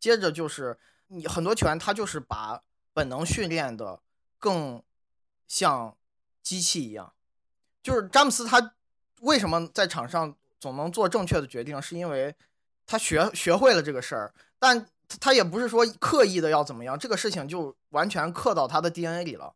[0.00, 0.76] 接着就是
[1.08, 4.00] 你很多球员，他就是把本能训练的
[4.38, 4.82] 更
[5.46, 5.96] 像
[6.42, 7.12] 机器一样。
[7.82, 8.74] 就是詹姆斯，他
[9.20, 12.34] 为什么在场上总能做正确的决定，是因为
[12.86, 14.34] 他学学会了这个事儿。
[14.58, 14.86] 但
[15.20, 19.52] 他也不是说刻意的要怎么样，这个事情就完全刻到他的 DNA 里了。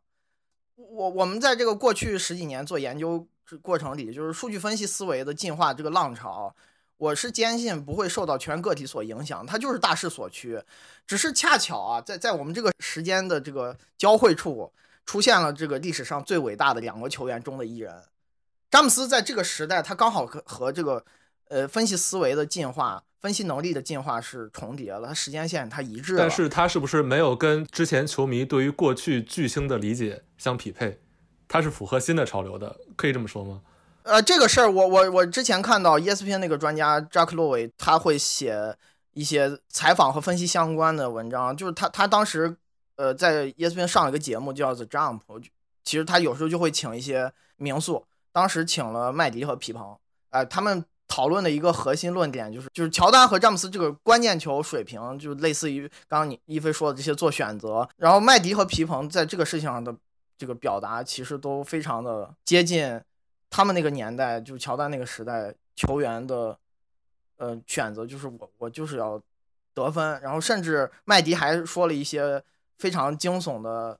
[0.75, 3.27] 我我们在这个过去十几年做研究
[3.61, 6.55] 过程里，就是数据分析思维的进化这个浪潮。
[6.97, 10.59] 我是坚信不会受到全个体所影响，它就是大势所趋，
[11.05, 14.71] 只是恰巧啊，在在我们这个时间的这个交汇处，
[15.05, 18.03] 出现了这个历史上最伟大的两个球员中的一人，
[18.71, 21.05] 詹姆斯在这个时代，他刚好和和这个
[21.49, 26.19] 呃分析思维的进化、分析能力的进化是重叠了，它时间线它一致了。
[26.19, 30.97] 但是他是不是没有跟之前球迷对于过去巨星的理解相匹配？
[31.45, 33.61] 他是符合新的潮流的，可以这么说吗？
[34.03, 38.77] 呃，这个事儿，我我我之前看到 ESPN 那个专家扎克洛维，他会写
[39.11, 41.53] 一些采访和分析相关的文章。
[41.53, 42.55] 就是他他当时
[42.95, 45.19] 呃在 ESPN 上了一个节目叫 The Jump，
[45.83, 49.97] 其实他有时候就会请一些名宿，当时请了麦迪和皮蓬，
[50.29, 59.95] 呃，他们讨论的一个核心论点就是，就是乔丹和詹姆斯这个关键球水平，就类似于刚刚你一飞说的这些做选择，然后麦迪和皮蓬在这个事情上的
[60.37, 63.01] 这个表达，其实都非常的接近
[63.49, 66.57] 他们那个年代，就乔丹那个时代球员的
[67.37, 69.21] 呃选择，就是我我就是要
[69.73, 72.43] 得分，然后甚至麦迪还说了一些
[72.77, 73.97] 非常惊悚的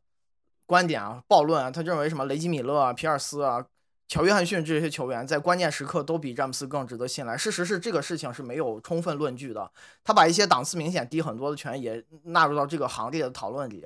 [0.65, 3.65] 观点啊、暴论啊，他认为什么雷吉米勒啊、皮尔斯啊。
[4.07, 7.35] 乔约翰逊这些球员在关键时刻都比詹姆斯更值得信赖。
[7.35, 9.69] 事实是，这个事情是没有充分论据的。
[10.03, 13.85] 他把一些档次明显低很多的球员也纳入到这个行列的讨论里。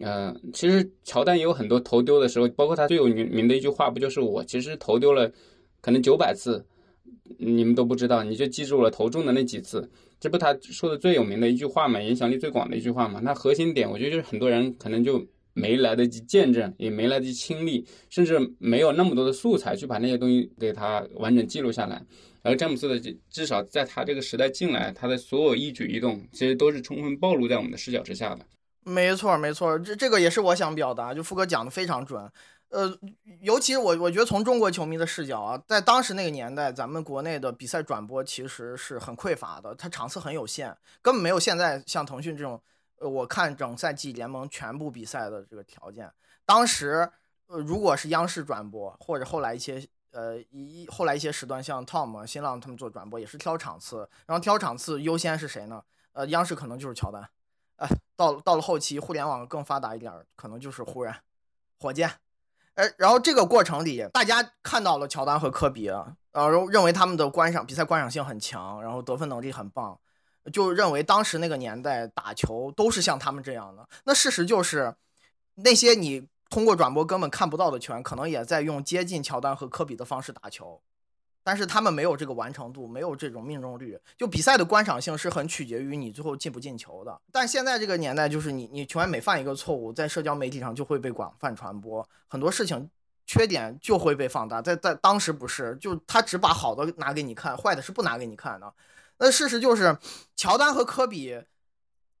[0.00, 5.32] 嗯，其实乔丹也有很多投丢的时候，包括他最有名的一句话，不就是我其实投丢了
[5.80, 6.66] 可能九百次，
[7.38, 13.18] 你们都不知道，你就记住了投中的那几次，这不他说的最有名的一句话嘛，影响力最广的一句话嘛。
[13.22, 15.26] 那核心点，我觉得就是很多人可能就。
[15.52, 22.00] 没来得及见证，也没来得及亲历，甚至没有那么多的素材去把那些东西给他完整记录下来。
[22.42, 28.46] 而詹姆斯的至少在他这个时代进来，他的所有一举一动，其实都是充分暴露在我们的视角之下的。
[28.84, 31.12] 没错，没错，这这个也是我想表达。
[31.12, 32.30] 就富哥讲的非常准。
[32.70, 32.96] 呃，
[33.40, 42.62] 尤其我我觉得从中国球迷的视角啊，在当时那个年代，咱们国内的比赛转播其实是很匮乏的，它场次很有限，根本没有现在像腾讯这种。
[43.00, 46.12] 呃，我看整赛季联盟全部比赛的这个条件，
[46.44, 47.10] 当时，
[47.46, 55.82] 呃，如果是央视转播，或者后来一些，呃，一后来一些时段，像 Tom、新浪他们做转播，也是挑场次，然后挑场次优先是谁呢？
[56.12, 57.28] 呃，央视可能就是乔丹，
[57.76, 61.14] 呃，到到了后期，互联网更发达一点，可能就是湖人、
[61.78, 62.10] 火箭，
[62.74, 70.00] 呃，然后这个过程里，大家看到了乔丹和科比，然后认为他们的观赏比赛观赏性很强，然后得分能力很棒。
[70.48, 73.88] 就认为当时那个年代打球都是像他们这样的。
[74.04, 74.94] 那事实就是，
[75.56, 80.80] 那些你通过转播根本看不到的球员，可能也在用接近乔丹和科比的方式打球，
[81.44, 83.98] 但是他们没有这个完成度，没有这种命中率。
[84.16, 87.20] 就比赛的观赏性是很取决于你最后进不进球的。
[87.32, 92.88] 但现在这个年代，就是你你球员每犯一个错误，在社交媒体上就会被广泛传播，很多事情
[93.26, 94.62] 缺点就会被放大。
[94.62, 98.72] 在在当时不是，就他只把好的拿给你看，坏的是不拿给你看的。
[99.18, 99.98] 那事实就是，
[100.36, 101.42] 乔丹和科比，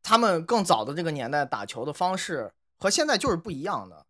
[0.02, 4.04] 他们更早的这个年代打球的方式和现在就是不一样的。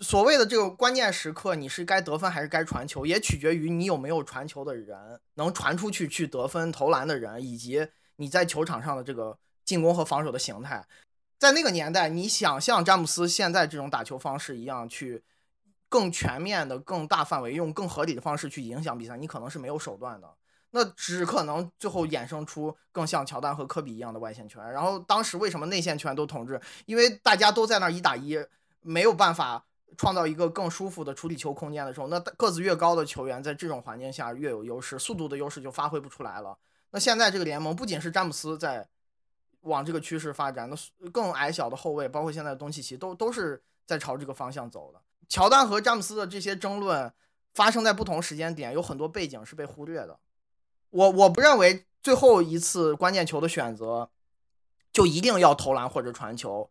[0.00, 7.86] 所谓的这个关键时刻，你是该得分还是该传球，也取决于你有没有传球的人，能传出去去得分投篮的人，以及
[8.16, 10.86] 你在球场上的这个进攻和防守的形态。
[11.38, 15.22] 在那个年代，你想像詹姆斯现在这种打球方式一样，去
[15.90, 20.34] 更全面的、更大范围、用更合理的方式去影响比赛，你可能是没有手段的。
[20.72, 24.72] 那只可能最后衍生出更像乔丹和科比一样的外线球员。
[24.72, 26.60] 然后当时为什么内线球员都统治？
[26.86, 28.38] 因为大家都在那一打一，
[28.80, 29.64] 没有办法
[29.98, 36.56] 创造一个更舒服的处理球空间的时候，那个子越高的球员在这种环境下越有优势，速度的优势就发挥不出来了。
[36.92, 38.88] 那现在这个联盟不仅是詹姆斯在
[39.62, 45.00] 往这个趋势发展，那更矮小的后卫，包括现在东契奇，都都是在朝这个方向走的。
[45.28, 47.12] 乔丹和詹姆斯的这些争论
[47.54, 50.18] 发生在不同时间点，有很多背景是被忽略的。
[50.90, 54.10] 我我不认为最后一次关键球的选择
[54.92, 56.68] 就一定要投篮或者传球，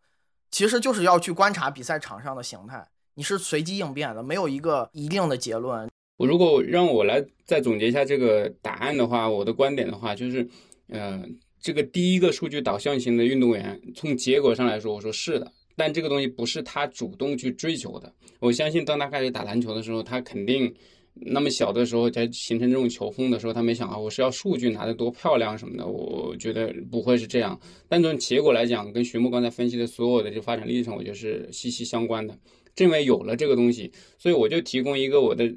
[0.52, 5.90] 其实就是要去观察比赛场上的形态，你是随机应变的，没有一个一定的结论。
[6.18, 10.46] 我如果让我来再总结一下这个答案的话，我的观点的话就是，
[10.90, 11.24] 呃，
[11.62, 18.14] 这个第一个数据导向型的运动员，从结果上来说，我说是的，但这个东西不是他主动去追求的。
[18.40, 20.76] 我相信当他开始打篮球的时候，他肯定。
[21.22, 27.60] 那么小的时候才形成这种球风的时候，他没想啊，我是要数据拿得多漂亮什么的，我觉得不会是这样。
[27.88, 32.38] 但从结果来讲，跟徐木刚才分析的所有的这发展历程，我觉得是息息相关的。
[32.76, 35.52] 正因为有了这个东西，所以我就提供一个我的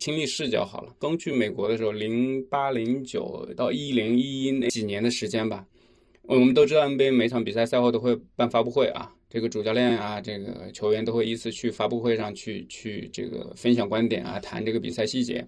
[0.00, 0.92] 亲历视角好了。
[0.98, 5.64] 刚去美国的时候，零八零九到一零一一那几年的时间吧，
[6.26, 9.12] 我们都知道 NBA 每场比赛赛后都会办发布会啊。
[9.28, 15.44] 这个主教练啊，这个球员都会依次去发布会上去去这个分享观点啊，谈这个比赛细节。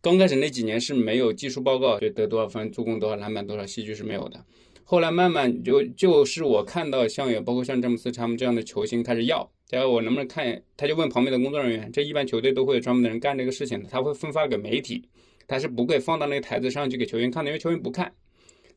[0.00, 4.44] 刚开始那几年是没有技术报告，就得多少分、助攻多少、篮板多少，戏剧是没有的。
[4.82, 15.06] 后来慢慢就就是我看到像有包括像詹姆斯他们这样的球星开始要，假如我能不能看，他就问旁边的工作人员，这一般球队都会有专门的人干这个事情的，他会分发给媒体，
[15.46, 18.10] 他是不会放到那个台子上去给球员看的，因为球员不看。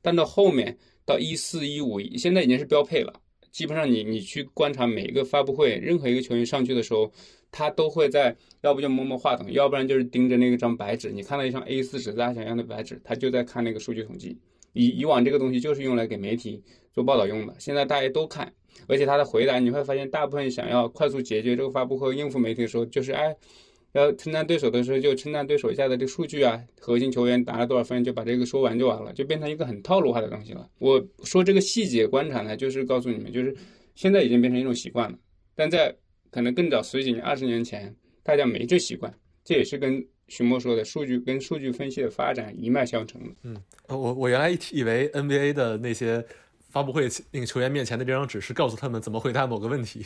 [0.01, 3.13] 但到后面到一四一五，现在已经是标配了。
[3.51, 7.11] 基本上，你你去观察每一个发布会，任何一个球员上去的时候，
[7.51, 11.09] 他都会在，要不就摸摸话筒，要不然就是盯着那个张白纸。
[11.09, 14.37] 你看到一张 A4 纸大小样的白纸，他就在看那个数据统计。
[14.71, 18.53] 以以往这个东西就是用来给媒体做报道用的，现在大家都看，
[18.87, 23.35] 而且他的回答你会发现，大部分想要快速解决这个发布会、应付媒体的时候，就是哎，
[23.93, 30.69] 要称赞对手的时候就称赞对手一下的这个数据啊，核心球员打了多少分，就把这个说完就完了，就变成一个很套路化的东西了。
[30.79, 33.55] 我说这个细节观察呢，就是告诉你们，就是
[33.95, 35.17] 现在已经变成一种习惯了，
[35.55, 35.93] 但在
[36.29, 43.29] 可能更早十几年、二十年前，大家没这习惯，这也是跟徐墨说的数据跟数据分析的发展一脉相承的。
[43.43, 43.57] 嗯，
[43.89, 46.25] 我我原来以为 NBA 的那些
[46.69, 50.05] 发布会那个球员面前的这张纸是告诉他们怎么回答某个问题，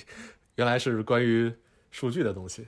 [0.55, 1.53] 原来是关于
[1.91, 2.65] 数据的东西。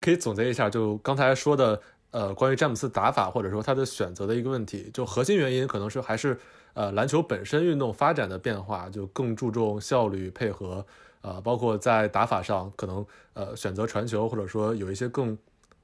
[0.00, 1.80] 可以总结一下，就刚才说的，
[2.12, 6.38] 呃，关于詹姆斯打法或者说他的选择的一个问题，就核心原因可能是还是
[6.74, 10.86] 呃篮球本身运动发展的变化，就更注重效率配合，
[11.20, 15.36] 呃，包括在打法上可能呃选择传球或者说有一些更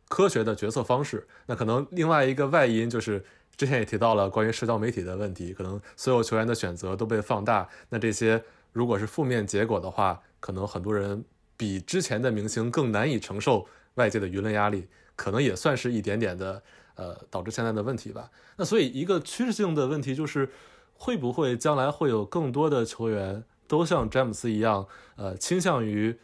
[0.08, 1.26] 科学的决策方式。
[1.46, 3.24] 那可能另外一个外因就是
[3.56, 11.24] 之前也提到了关于社交媒体的问题，可能所有球员的选择都被放大，那这些如果是负面结果的话，可能很多人
[11.56, 13.66] 比之前的明星更难以承受。
[13.94, 16.62] 外界的舆论压力可能也算是一点点的，
[16.96, 18.30] 呃，导致现在的问题吧。
[18.56, 20.50] 那所以一个趋势性的问题就是，
[20.94, 26.18] 会不会将来会有更多的球员都像詹姆斯一样，呃，倾向于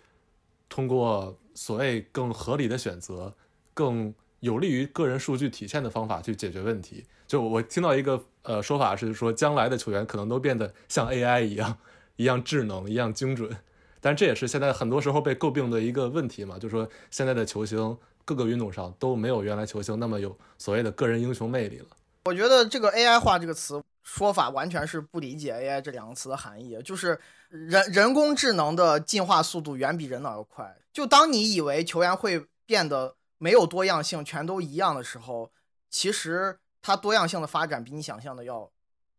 [0.69, 3.35] 通过所谓更合理的选择、
[3.75, 7.05] 更有利于个人数据体现的方法去解决问题？
[7.27, 11.79] 就我听到一个呃说法是说，将来的球员可能都变得像 AI 一样，
[12.17, 13.57] 一样智能，一样精准。
[14.01, 21.87] 但这也是现在很多时候被诟病的一个问题嘛，就是说现在的球星各个运动上都没有原来球星那么有所谓的个人英雄魅力了。
[22.25, 30.77] 我觉得这个 AI 化这个词说法完全是不理解 AI 这两个词的含义，就是人人工智能的进化速度远比人脑要快。
[30.93, 35.51] 就当你以为球员会变得没有多样性，全都一样的时候，
[35.91, 38.71] 其实它多样性的发展比你想象的要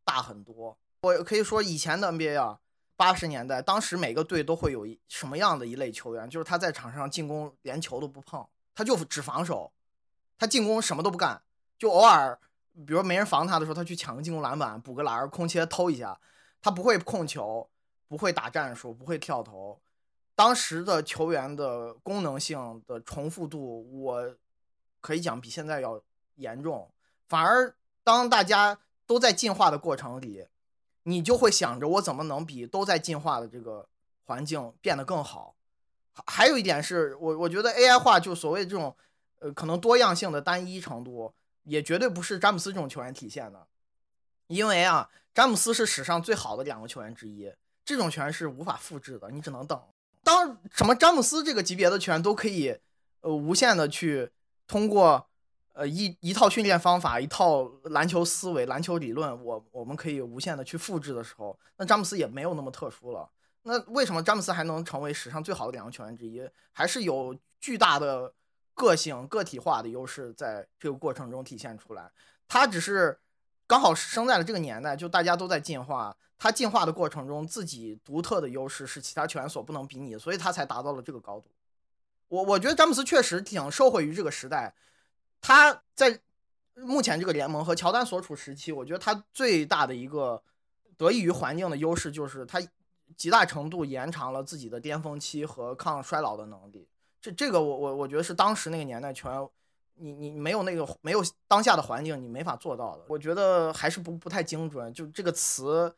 [0.05, 0.77] 大很多。
[1.01, 2.59] 我可以说以前的 NBA 啊。
[3.01, 9.71] 八十年代，当时每个队都会有一什么样的一类球员，就是他在场上进攻连球都不碰，他就只防守，
[10.37, 11.41] 他进攻什么都不干，
[11.79, 12.39] 就偶尔，
[12.85, 16.19] 比如没人防他的时候，他去抢个进攻篮板，补个篮，空切偷一下，
[16.61, 17.67] 他不会控球，
[18.07, 19.81] 不会打战术，不会跳投。
[20.35, 24.35] 当时的球员的功能性的重复度，我
[24.99, 25.99] 可以讲比现在要
[26.35, 26.87] 严重。
[27.27, 30.45] 反而当大家都在进化的过程里。
[31.03, 33.87] 你就会想着我怎么能比都在进化的这个
[34.25, 35.55] 环境变得更好。
[36.25, 38.95] 还有一点是我我觉得 AI 化就所谓这种
[39.39, 41.33] 呃可能多样性的单一程度，
[41.63, 43.67] 也绝对不是詹姆斯这种球员体现的。
[44.47, 47.51] 因为啊，詹姆斯是史上最好的两个球员之一，
[47.83, 49.81] 这种球员是无法复制的，你只能等。
[50.23, 52.77] 当什么詹姆斯这个级别的球员都可以
[53.21, 54.31] 呃无限的去
[54.67, 55.27] 通过。
[55.73, 63.29] 呃，一一套训练方法，一套篮球思维、篮球理论，我我们可以无限的去复制的时候，那詹姆斯也没有那么特殊了。
[63.63, 66.41] 那为什么詹姆斯还能成为史上最好的两个球员之一？
[66.73, 68.33] 还是有巨大的
[68.73, 72.11] 个性、个体化的优势在这个过程中体现出来。
[72.49, 73.17] 他只是
[73.65, 81.49] 刚好生在了这个年代，就大家都在进化，他进化的过程中自己独特的优势是其他球员所不能比拟，所以他才达到了这个高度。
[82.27, 84.75] 我我觉得詹姆斯确实挺受惠于这个时代。
[85.41, 86.19] 他在
[86.75, 90.41] 目前这个联盟和乔丹所处时期，我觉得他最大的一个
[90.97, 92.61] 得益于环境的优势，就是他
[93.17, 96.87] 极大程度延长了自己的巅峰期和抗衰老的能力。
[97.19, 99.31] 这这个我我我觉得是当时那个年代全
[99.95, 103.03] 你你没有那个没有当下的环境，你没法做到的。
[103.07, 104.91] 我觉得还是不不太精准。
[104.93, 105.93] 就这个词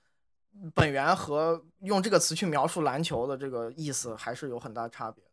[0.74, 5.24] 本源和用这个词去描述篮球的这个意思，还是有很大差别。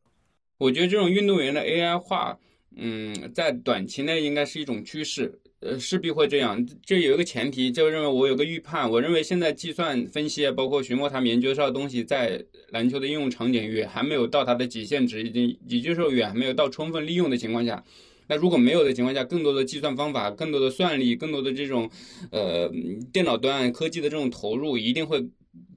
[0.58, 2.38] 我觉得这种运动员的 AI 化。
[2.76, 6.64] 嗯，在短期内应该是一种趋势，呃，势必会这样。
[6.84, 17.84] 这有一个前提，就认为我有个预判，我认为现在计算分析，包括徐墨他研究上的东西，在篮球的应用场景远还没有到它的极限值，已经也就是说远还没有到充分利用的情况下，
[18.28, 21.90] 那如果没有的情况下，更多的计算方法、更多的算力、更多的这种
[22.30, 22.70] 呃
[23.12, 25.28] 电脑端科技的这种投入，一定会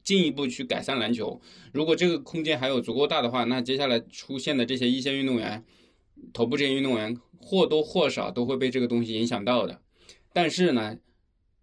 [0.04, 1.42] 进一步去改善篮球。
[1.74, 5.66] 如果这个空间还有足够大的话，那接下来出现的这些一线运动员。
[6.32, 9.80] 头部这些运动员或多或少都会被这个东西影响到的，
[10.32, 10.98] 但是呢，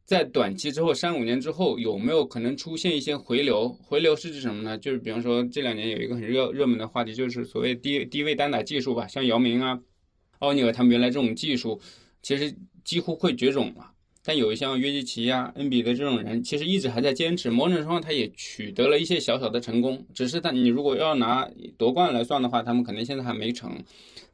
[0.05, 3.69] 在短期之后三五年之后，有没有可能出现一些回流？
[3.69, 4.77] 回流是指什么呢？
[4.77, 9.81] 就是比方说这两年有一个很热热门的话题，就是所谓低低位单打技术吧，像姚明啊、
[10.41, 11.81] 奥尼尔他们原来这种技术，
[12.23, 12.55] 其实
[12.85, 13.93] 几乎会绝种了。
[14.23, 20.07] 但有一像约基奇呀、恩比德这种人，其实一直还在坚持，某种程度上他也取得了一些小小的成功。
[20.13, 23.83] 只是他，你如果要拿夺冠来算的话，他们可能现在还没成。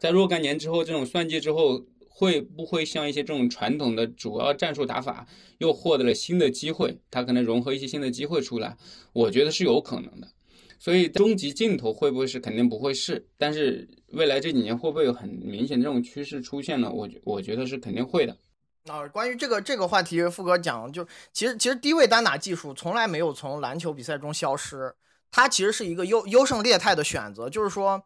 [0.06, 5.26] 在若干年之后，这种算计之后，会不会像一些这种传统的主要战术打法
[5.58, 6.96] 又获得了新的机会？
[7.10, 8.76] 他可能融合一些新的机会出来，
[9.12, 10.28] 我觉得是有可能的。
[10.78, 16.88] 所以终极尽头会不会是肯定不会是，但是未来这几年会不会有很明显这种趋势出现呢？
[16.88, 18.36] 我觉我觉得是肯定会的。
[18.86, 24.94] 啊，关于这个这个话题，富哥讲，就其实其实低位单打技术从来没有从篮球比赛中消失，
[25.32, 27.50] 它其实是一个优优胜劣汰的选择。
[27.50, 28.00] 就是说，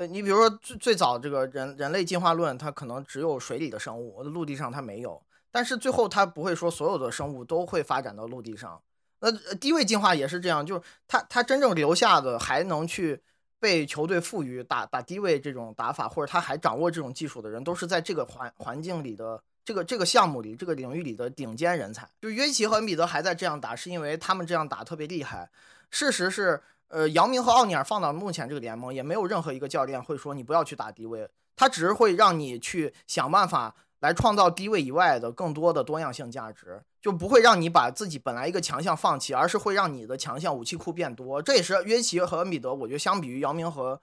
[0.00, 5.22] 呃，你比如说最最早这个人人类进化论，它可能只有水里的生物，陆地上它没有。
[5.50, 8.80] 但是最后它不会说所有的生物都会发展到陆地上。
[9.18, 13.20] 那低位进化也是这样，就是它它真正留下的还能去
[13.58, 19.42] 被球队赋予打打低位这种打法，或者他还掌握这种技术的人，都是在这个环环境里的。
[19.62, 25.48] 这个这个项目里，这个领域里的顶尖人才，就约基奇和恩比德还在这样打，是因为他们这样打特别厉害。
[25.90, 41.40] 事实是，呃，姚明和奥尼尔放到目前这个联盟，也没有任何一个教练会说你不要去打低位，他只是会让你去想办法来创造低位以外的更多的多样性价值，就不会让你把自己本来一个强项放弃，而是会让你的强项武器库变多。
[41.40, 44.00] 这也是约奇和恩比德，我觉得相比于姚明和。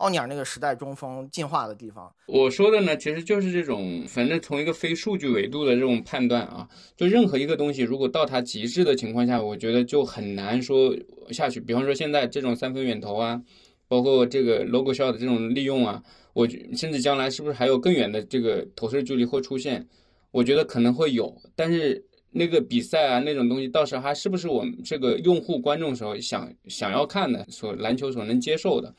[0.00, 10.96] 奥尼尔那个时代中锋进化的地方，我说的呢，其实就是这种，反正从一个非数据维度的这种判断啊，就任何一个东西，如果到它极致的情况下，我觉得就很难说
[11.30, 11.60] 下去。
[11.60, 13.42] 比方说现在这种三分远投啊，
[13.88, 19.86] 包括这个 logo shot 的这种利用啊，我甚至将来是不是还有更远的这个投射距离会出现？
[20.30, 28.94] 我觉得可能会有，但是那个比赛啊，那种东西，到时候还是不是我们这个用户观众时候想想要看的，所篮球所能接受的？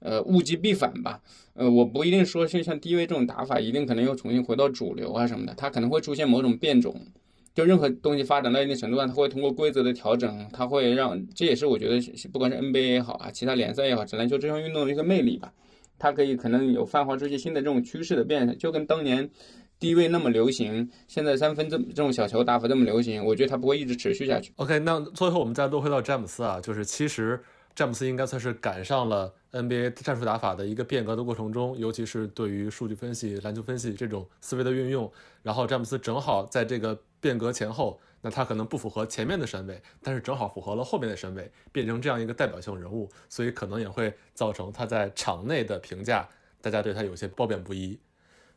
[0.00, 1.20] 呃，物极必反吧。
[1.54, 6.94] 呃，我不一定说是像低位这种打法，一定可能又重新回到主流啊什么的，它可能会出现某种变种。
[7.52, 12.00] 就任何东西发展到一定程度上，它会通过规则的调整，它会让，这也是我觉得
[12.32, 15.52] 不管是 NBA 也好啊，其他联赛也好，这篮球这项运动的一个魅力吧。
[15.98, 19.28] 它可以可能有泛化出些新的这种趋势的变，就跟当年
[19.80, 24.52] 低位那么流行，现在三分这这种小球打法这么流行，我觉得它不会一直持续下去。
[24.54, 27.40] OK，那最后我们再落回到詹姆斯啊，就是其实。
[27.74, 35.10] 詹姆斯应该算是赶上了 NBA 战术打法的一个变革的过程中，尤其是对于数据分析、篮球分析这种思维的运用。
[35.42, 46.28] 然后詹姆斯正好在这个变革前后，那他可能不符合前面的审美，但是正好符合了后面的审美，变成这样一个代表性人物，所以可能也会造成他在场内的评价，
[46.60, 47.98] 大家对他有些褒贬不一。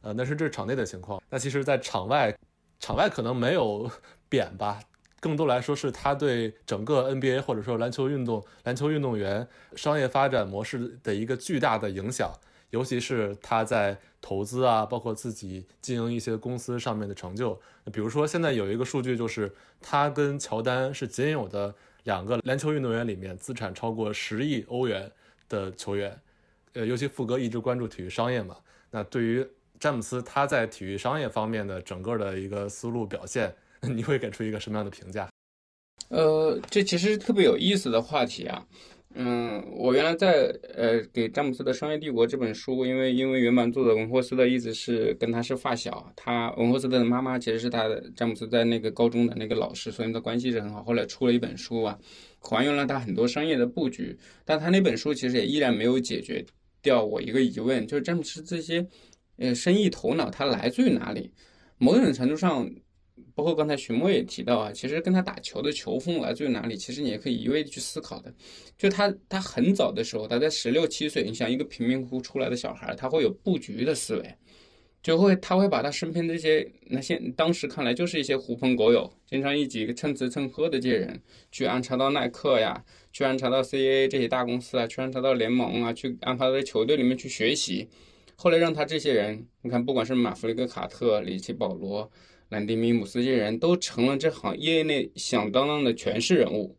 [0.01, 1.21] 呃，那是这是场内的情况。
[1.29, 2.35] 那其实，在场外，
[2.79, 3.89] 场外可能没有
[4.27, 4.79] 贬吧。
[5.21, 12.33] 更多来说是他对整个 NBA 或者说篮球运动、篮球运动员商业发展模式的一个巨大的影响，
[12.71, 17.53] 尤其是他在投资啊，包括自己经营一些公司上面的成就。
[17.93, 21.73] 比如说现在有一个数据，就是他跟乔丹是仅有的
[22.05, 25.11] 两个篮球运动员里面资产超过十亿欧元
[25.47, 26.19] 的球员。
[26.73, 28.57] 呃，尤其富哥一直关注体育商业嘛，
[28.89, 29.47] 那对于
[29.79, 33.53] 詹姆斯他在体育商业方面的整个的一个思路表现。
[33.89, 35.29] 你会给出一个什么样的评价？
[36.09, 38.65] 呃，这其实特别有意思的话题啊。
[39.13, 50.81] 嗯，我原来在呃给詹姆斯的《商业帝国》这本书，因为因为原版作者文霍斯的意思是跟他是发小，他文霍斯的妈妈其实是他的詹姆斯在那个高中的那个老师，所以的关系是很好。
[50.83, 51.97] 后来出了一本书啊，
[52.39, 56.45] 还原了他很多商业的布局，但他那本书其实也依然没有解决
[56.81, 58.87] 掉我一个疑问，就是詹姆斯这些
[59.37, 61.31] 呃生意头脑他来自于哪里？
[61.77, 62.69] 某种程度上。
[63.33, 66.75] 包括刚才徐墨也提到啊，其实跟他打球的球风来自于哪里？
[66.75, 68.33] 其实你也可以一味的去思考的。
[68.77, 74.35] 就他，他很早的时候，他在十六七岁，你想一个贫民窟出来的小孩，他会有布局的思维，
[75.01, 87.87] 就会他会把他身边这些那些当时看来就是一些狐朋狗友，经常一起蹭吃蹭喝的这些人，去安插到耐克呀，去安插到 CAA 这些大公司啊，去安插到联盟啊，去安排到球队里面去学习。
[88.35, 92.11] 后来让他这些人，你看，不管是马弗雷格卡特、里奇保罗。
[92.51, 96.75] 兰迪米姆斯这些人都成了这行业内响当当的权势人物，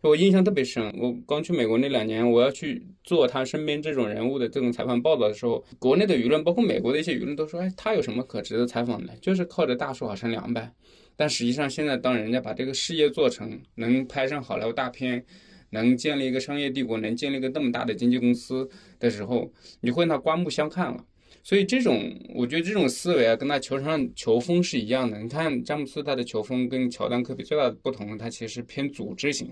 [0.00, 0.90] 我印象特别深。
[0.98, 9.14] 我刚去美国那两年，我要去做他身边这种人物的这种采访报道的时候，国内的舆论，包括美国的一些舆论都说：“哎，他有什么可值得采访的？
[9.20, 10.72] 就是靠着大树好乘凉呗。”
[11.16, 15.22] 但实际上，现在当人家把这个事业做成，能拍上好莱坞大片，
[15.68, 18.66] 能建立一个商业帝国，能建立一个那么大的经纪公司
[18.98, 19.52] 的时候，
[19.82, 21.04] 你会他刮目相看了。
[21.42, 25.18] 所以这种，我觉得这种思维啊，跟他球场上球风是一样的。
[25.18, 29.48] 你看詹姆斯他的球风跟乔丹、科比最大的不同，他其实偏组织型，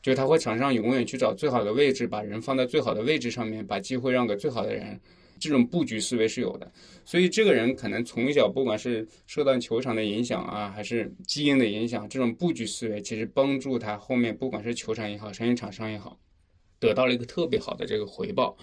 [0.00, 4.98] 就是他会场上永远去找最好的位置，把人放在最好的位置上面，把机会让给最好的人。
[5.38, 6.72] 这种布局思维是有的。
[7.04, 16.18] 所以这个人可能从小不管是受到球场的影响啊，还是基因的影响，这种布局思维其实帮助他后面不管是球场也好，商业场上也好，
[16.80, 18.56] 得到了一个特别好的这个回报。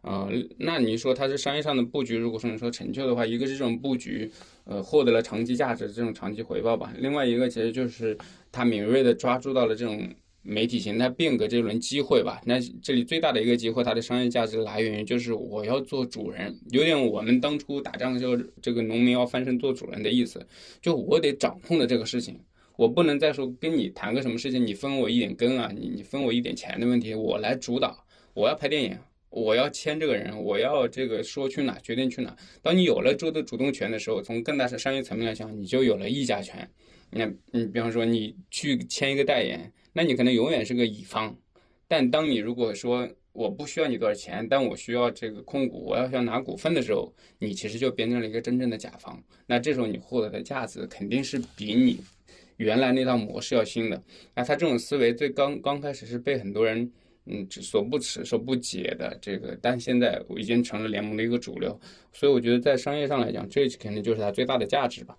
[0.00, 4.30] 啊，那你说他是商业上的布局，如果说你说成就的话，一个是这种布局，
[4.64, 6.92] 呃，获得了长期价值这种长期回报吧。
[6.98, 8.16] 另外一个其实就是
[8.52, 10.08] 他敏锐的抓住到了这种
[10.42, 12.40] 媒体形态变革这轮机会吧。
[12.46, 20.46] 那这里最大的一个机会，它的商业价值来源于就是我要做主人，有点我们当初打仗的时候，这个农民要翻身做主人的意思，
[20.80, 22.38] 就我得掌控的这个事情。
[22.76, 28.04] 我不能再说跟你谈个什么事情，你分我一点羹啊，你你分我一点钱的问题，我来主导。
[28.34, 28.96] 我要拍电影，
[29.30, 32.36] 我要签这个人，我要这个说去哪决定去哪。
[32.62, 36.68] 当你有了这的主动权的时候，从更大的商业层面来讲，你就有了议价权。
[37.10, 41.36] 那你比方说你去签一个代言，那你可能永远是个乙方。
[41.86, 49.22] 但当你如果说我不需要你多少钱，但我需要这个控股，我要想拿股份的时候，你其实就变成了一个真正的甲方。
[49.46, 52.00] 那这时候你获得的价值肯定是比你。
[52.56, 54.02] 原来那套模式要新的，
[54.34, 56.90] 那他这种思维最刚刚开始是被很多人
[57.28, 61.78] 嗯所不耻、所不解的这个，但现在已经成了联盟的一个主流，
[62.12, 65.16] 所以我觉得在商业上来讲，这肯定就是它最大的价值吧。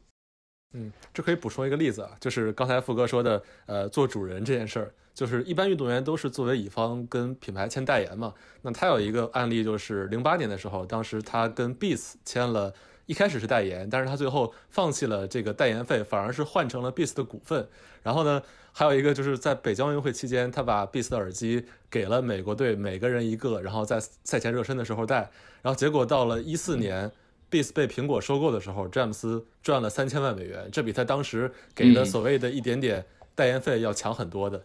[0.74, 12.74] 嗯，这可以补充一个例子啊，就是刚才富哥说的，呃，做主人这件事儿，就是一般运动员都是作为乙方跟品牌签代言嘛，那他有一个案例就是零八年的时候，当时他跟 Beats 签了。
[13.10, 17.68] 一开始是代言，但是他最后放弃了这个代言费，反而是换成了 Beats 的股份。
[18.03, 18.39] 然后呢，
[18.72, 25.28] 还有一个就是在北京奥运会期间，他把 Beats 的耳机给了美国队每个人一个，然后在赛前热身的时候戴。
[25.64, 27.12] 然后结果到了一四年
[27.49, 33.03] ，Beats 被苹果收购的时候，詹姆斯赚了三千万美元，这比他当时给的所谓的一点点
[33.34, 34.64] 代言费要强很多的。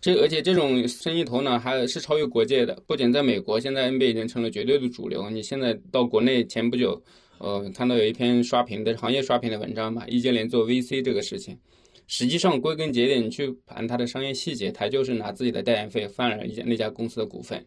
[0.00, 5.28] 这而且这种生意头脑还是超越国界的，不仅在美国，现在 NBA 已经成了绝对的主流。
[5.30, 7.02] 你现在到国内，前不久。
[7.42, 11.58] 呃，看到有一篇刷屏的行业刷屏的文章吧，易建联做 VC 这个事情，
[12.06, 17.66] 实际上归根结底，你去盘它的商业细节，他就是拿自己的代言费换了一家那家公司的股份，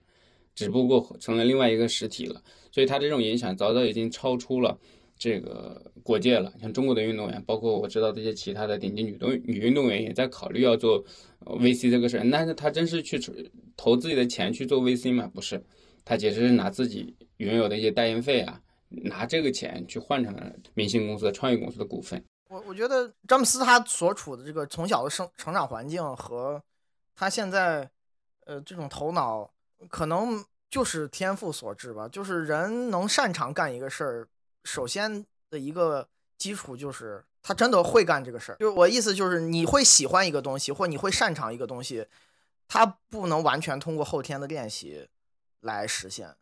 [0.55, 2.41] 只不过成了另外一个实体了。
[2.71, 4.79] 所以它这种影响早早已经超出了
[5.17, 6.53] 这个国界了。
[6.61, 11.03] 像中国的运动员，包括我知道这些其他的顶级女动女运动员也在考虑要做
[11.41, 12.23] VC 这个事儿。
[12.23, 13.19] 那他真是去
[13.75, 15.29] 投自己的钱去做 VC 吗？
[15.33, 15.61] 不是，
[16.05, 18.61] 他其实是拿自己原有的一些代言费啊。
[19.03, 20.33] 拿这个钱去换成
[20.73, 22.23] 明星公司、创业公司的股份。
[22.47, 26.61] 我我觉得詹姆斯他所处的这个从小的生成长环境和
[27.15, 27.89] 他现在
[28.45, 29.49] 呃这种头脑，
[29.89, 32.07] 可能就是天赋所致吧。
[32.07, 34.27] 就是人能擅长干一个事儿，
[34.63, 38.55] 首先的一个基础就是他真的会干这个事儿。
[38.59, 42.07] 就我意思就是，你会喜欢一个东西，或你会擅长一个东西，
[42.67, 45.09] 它不能完全通过后天的练习
[45.61, 46.35] 来实现。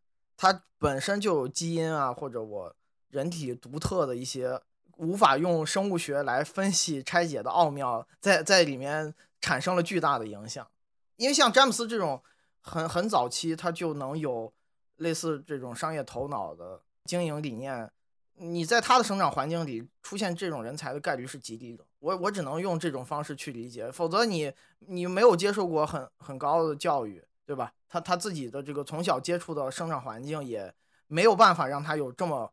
[0.44, 2.76] 它本身就有基因啊，或者我
[3.12, 4.60] 人体独特的一些
[4.98, 10.68] 无法用生物学来分析拆解的奥妙，在在里面产生了巨大的影响。
[11.16, 12.22] 因为像詹姆斯这种
[12.60, 14.52] 很很早期，他就能有
[14.98, 17.90] 类似这种商业头脑的经营理念，
[18.36, 21.86] 你在他的生长环境里出现这种人才的概率是极低的。
[22.00, 27.24] 我我只能用这种方式去理解，否则你你没有接受过很很高的教育。
[27.46, 27.74] 对吧？
[27.90, 30.74] 他他自己的这个从小接触的生长环境也
[31.08, 32.52] 没有办法让他有这么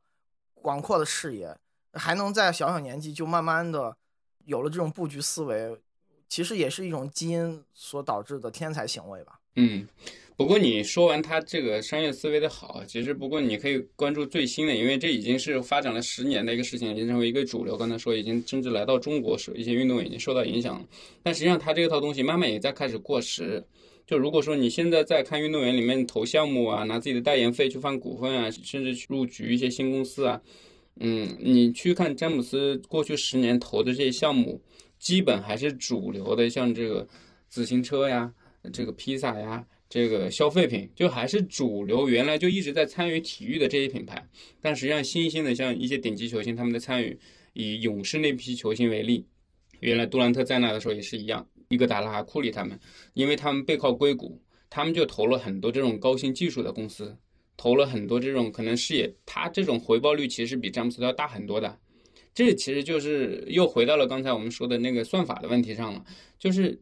[0.55, 1.57] 广阔的视野，
[1.93, 3.97] 还能在小小年纪就慢慢的
[4.47, 5.81] 有了这种布局思维，
[6.29, 9.39] 其实也是一种基因所导致的天才行为吧。
[9.55, 9.87] 嗯，
[10.37, 17.77] 不过你说完他这个商业思维的好，其实不过你可以关注最新的，因为这已经是发展了十年的一个事情，已经成为一个主流。
[17.77, 20.87] 刚才说已经甚至来到中国，是一些运动已经受到影响了。
[21.23, 23.65] 但实际上他这套东西慢慢也在开始过时。
[24.11, 30.43] 就如果说你现在在看运动员里面投项目啊，拿自己的代言费去换股份啊，甚至去入局一些新公司啊，
[30.99, 34.61] 嗯，你去看詹姆斯过去十年投的这些项目，
[34.99, 37.07] 基本还是主流的，像这个
[37.49, 38.35] 自行车呀、
[38.73, 42.09] 这个披萨呀、这个消费品，就还是主流。
[42.09, 44.21] 原来就一直在参与体育的这些品牌，
[44.61, 47.17] 但实际上新兴的像一些顶级球星他们的参与，
[47.53, 49.25] 以勇士那批球星为例，
[49.79, 51.47] 原来杜兰特在那的时候也是一样。
[51.71, 52.79] 伊戈达拉、库里他们，
[53.15, 57.17] 因为他们背靠硅谷，他们就投了很多这种高新技术的公司，
[57.57, 61.79] 投了很多这种可能视野，他这种回报率其实比詹姆斯要大很多的。
[62.35, 66.05] 这其实就是又回到了刚才我们说的那个算法的问题上了，
[66.41, 66.77] 就是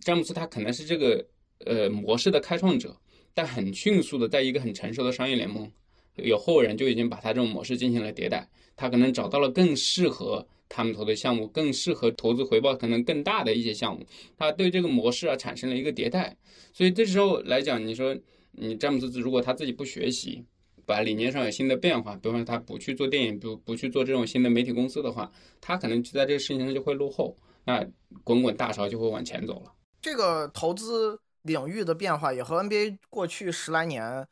[0.00, 1.24] 詹姆斯他可能是这个
[1.64, 2.96] 呃模式的开创者，
[3.32, 5.70] 但很迅速的在一个很成熟的商业联盟，
[6.16, 10.44] 有后人就已经把他这种模式进行了迭代，他可能找到了更适合。
[10.74, 14.06] 他们投的项目更适合投资回报可能更大的一些项目，
[14.38, 16.34] 他对这个模式啊产生了一个迭代，
[16.72, 18.16] 所以这时候来讲，你说
[18.52, 20.42] 你詹姆斯如果他自己不学习，
[20.86, 27.86] 把理念上有新的变化，比方说他不去做电影，不不去做这种新的媒体公司的话，他可能就在这个事情上就会落后，那
[28.24, 29.72] 滚滚大潮就会往前走了。
[30.00, 34.26] 这个投资领域的变化也和 NBA 过去十来年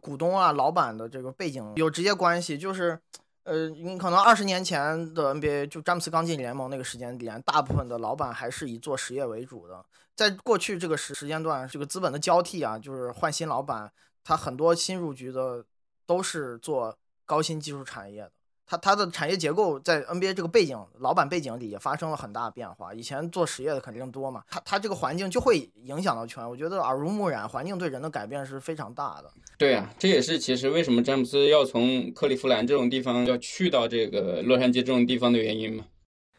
[0.00, 2.98] 股东啊、老板的这个背景有直接关系，就是。
[3.44, 9.84] 呃，你可能二十年前的 NBA，就詹姆斯刚进联盟那个时间点，大部分的老板还是以做实业为主的。
[10.16, 13.92] 在过去这个时时间段，这个资本的交替啊，就是换新老板，
[14.22, 15.64] 他很多新入局的
[16.06, 18.32] 都是做高新技术产业的。
[18.66, 22.94] 它它的产业结构在 NBA 这个背景、老板背景里也发生了很大的变化。
[22.94, 26.48] 以前做实业的肯定多嘛，它它这个环境就会影响到球员。
[26.48, 29.30] 我觉得耳濡目染，环境对人的改变是非常大的。
[29.58, 35.84] 对啊，这也是其实为什么詹姆斯要从克利夫兰这种地方要去到这个洛杉矶这种地方的原因嘛。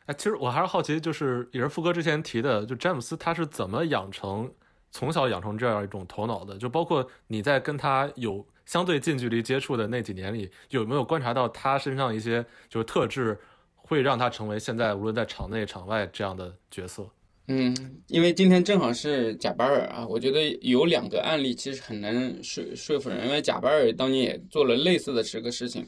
[0.07, 4.51] 哎，其实我还是好奇，就是也是富哥之前提的，就詹姆斯他是怎么养成
[4.89, 6.57] 从小养成这样一种头脑的？
[6.57, 8.43] 就包括你在跟他有。
[8.65, 13.37] 相对近距离接触的那几年里，有没有观察到他身上一些就是特质，
[13.75, 17.07] 会让他成为现在无论在场内场外这样的角色？
[17.47, 17.75] 嗯，
[18.07, 25.85] 因为今天正好是贾巴尔啊，我觉得有两个案例其实很难说说服人，因为贾巴尔当年也做了类似的这个事情。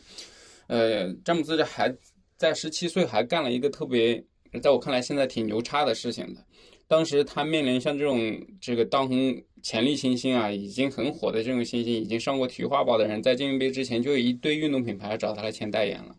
[0.67, 1.91] 呃，詹姆斯这还
[2.35, 4.23] 在十七岁还干了一个特别，
[4.61, 6.45] 在我看来现在挺牛叉的事情的。
[6.87, 16.15] 当时他面临像这种这个当红潜力新星啊，已经很火的这种新星，已经上过体育画报的人，在精英杯之前就有一堆运动品牌找他来签代言了。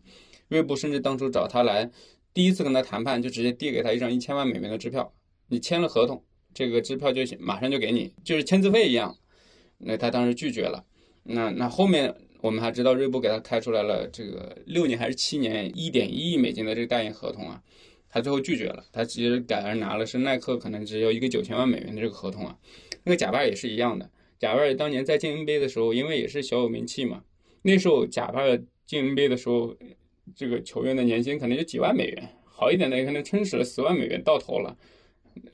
[0.47, 1.89] 锐步甚至当初找他来，
[2.33, 5.13] 第一次跟他谈判，就直接递给他一张一千万美元的支票，
[5.47, 6.23] 你签了合同，
[6.53, 9.15] 这个支票就马上就给你，就是签字费一样。
[9.77, 10.83] 那他当时拒绝了。
[11.23, 17.61] 那那后面我们还知道，锐步给他开出来了这个六年还是七年一点一亿美金的这个代言合同啊。
[18.09, 22.57] 他最后拒绝了，他其实改而拿了是耐克可能只有一个九千万美元的这个合同啊。
[23.03, 27.23] 那个贾巴尔也是一样的，贾巴尔当年在进 NBA 的时候，因为也是小有名气嘛，
[27.61, 29.75] 那时候贾巴尔进 NBA 的时候，
[30.35, 34.75] 这个球员的年薪可能就几万美元，好一点的也可能撑死了十万美元到头了。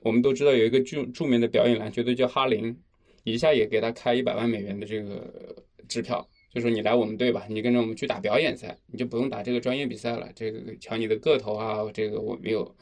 [0.01, 2.75] 我们都知道有一个著著名的表演篮球队叫哈林，
[3.23, 6.27] 一下也给他开一百万美元的这个支票。
[6.55, 10.27] 就说你来我们队吧，你跟着我们去打表演赛，你就不用打这个专业比赛了。
[10.33, 12.75] 这个瞧你的个头啊，这个我没有。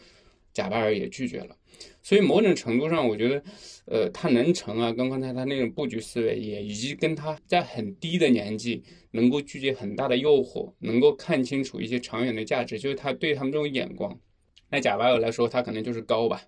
[0.54, 1.58] 贾巴尔也拒绝了。
[2.04, 3.44] 所以某种程度上，我觉得，
[3.86, 14.16] 呃，他能成啊，跟刚才他那种布局思维也，以及跟他在很低的年纪能够拒绝很大的诱惑，能够看清楚一些长远的价值，就是他对他们这种眼光。
[14.70, 16.44] 那贾巴尔来说，他可能就是高吧。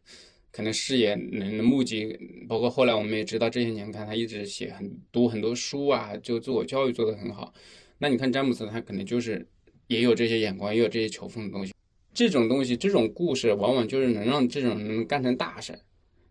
[0.56, 7.54] 可能视野能目击，包括后来我们也知道这些年看他一直写很读很多书啊，就自我教育做得很好。
[7.98, 9.46] 那你看詹姆斯，他可能就是
[9.88, 11.74] 也有这些眼光，也有这些球风的东西。
[12.14, 15.78] 这种东西，这种故事，往往就是能让这种人干成大事。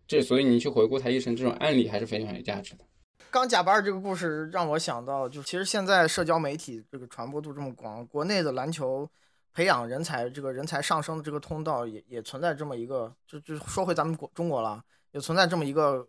[0.07, 2.79] 这所以你去回顾他一生，这种案例还是非常有价值的。
[3.29, 9.07] 刚贾巴尔这个故事让我想到，就其实现在社交媒体这个传播度这么广，国内的篮球。
[9.55, 16.05] 培养人才，这个人才上升的这个通道也也存在这么一个，就就说回咱们国中国了，也存在这么一个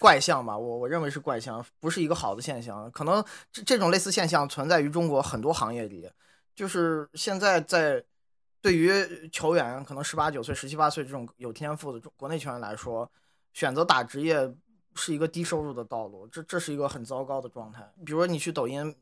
[0.00, 0.58] 怪象吧。
[0.58, 2.90] 我我认为是怪象，不是一个好的现象。
[2.90, 6.10] 可能这这种类似现象存在于中国很多行业里，
[6.56, 8.04] 就是现在在
[8.60, 13.08] 对于球员，可能十八九岁、十七八岁这种有天赋的中国内球员来说，
[13.52, 14.52] 选择打职业
[14.96, 17.88] 是一个低收入的道路，这这是一个很糟糕的状态。
[18.04, 18.92] 比如说你去抖音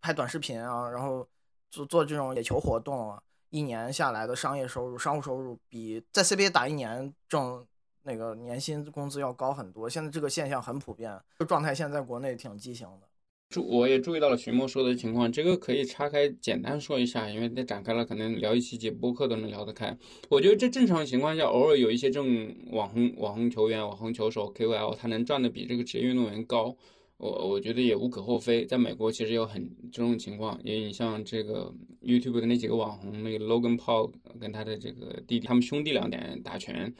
[0.00, 1.28] 拍短视频啊，然后
[1.70, 3.22] 做做这种野球活动啊。
[3.50, 7.66] 一年下来的商业收入、商务收入比在 CBA 打一年挣
[8.02, 9.88] 那个年薪工资要高很多。
[9.88, 13.08] 现在这个现象很普遍，这状态现在国内挺畸形的。
[13.48, 19.96] 注我也注意到了徐墨说的情况，这个可以岔开简单说一下，因为再展开了可能聊一期节播客都能聊得开。
[20.28, 26.76] 我觉得这正常情况下，偶尔有一些这种网红网红球员、网红球手 KOL，他能赚的比这个职业运动员高。
[27.18, 36.94] 我我觉得也无可厚非，在美国其实有很这种情况，也你像这个 YouTube 的那几个网红，那个 Logan Paul 跟他的这个弟弟，他们兄弟两点打拳，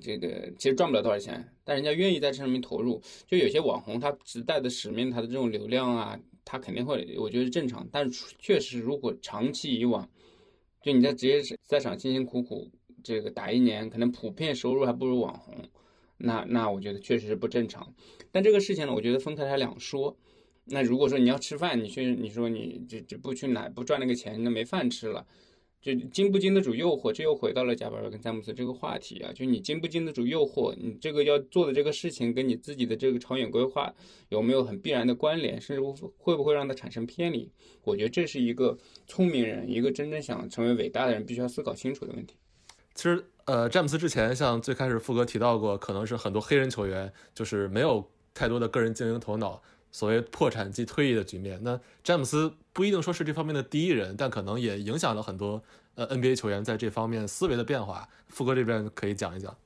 [0.00, 3.02] 这个其实赚不了多少钱，但人家愿意在这上面投入。
[3.26, 7.84] 就有些网红他只带的使命，他的这种流量啊，他肯定会，我觉得是正常。
[7.90, 10.08] 但是确实，如果长期以往，
[10.84, 12.70] 就你在职业赛场辛辛苦苦
[13.02, 15.56] 这个打一年，可能普遍收入还不如网红。
[16.18, 17.94] 那那我觉得确实是不正常，
[18.30, 20.16] 但这个事情呢，我觉得分开来两说。
[20.70, 25.26] 那如果说你要吃饭，你去你说你这这不去哪不赚那个钱，那没饭吃了，
[25.80, 33.94] 就经不经得住诱惑，这又回到了贾巴尔跟詹姆斯这个话题啊，就你经不经得住诱惑，你这个要做的这个事情跟你自己的这个长远规划
[34.28, 35.82] 有没有很必然的关联，甚至
[36.18, 37.50] 会不会让它产生偏离？
[37.84, 42.34] 我觉得这是一个聪明人，一个真正想成为伟大的人必须要思考清楚的问题。
[42.98, 43.24] 其实。
[43.48, 51.58] 呃，詹姆斯之前像最开始富哥提到过，可能是很多黑人球员就是没有太多的个人经营头脑，所谓破产即退役的局面。
[51.62, 55.62] 那詹姆斯不一定说是这方面的第一人，但可能也影响了很多
[55.94, 58.06] 呃 NBA 球员在这方面思维的变化。
[58.28, 59.56] 富哥这边可以讲一讲。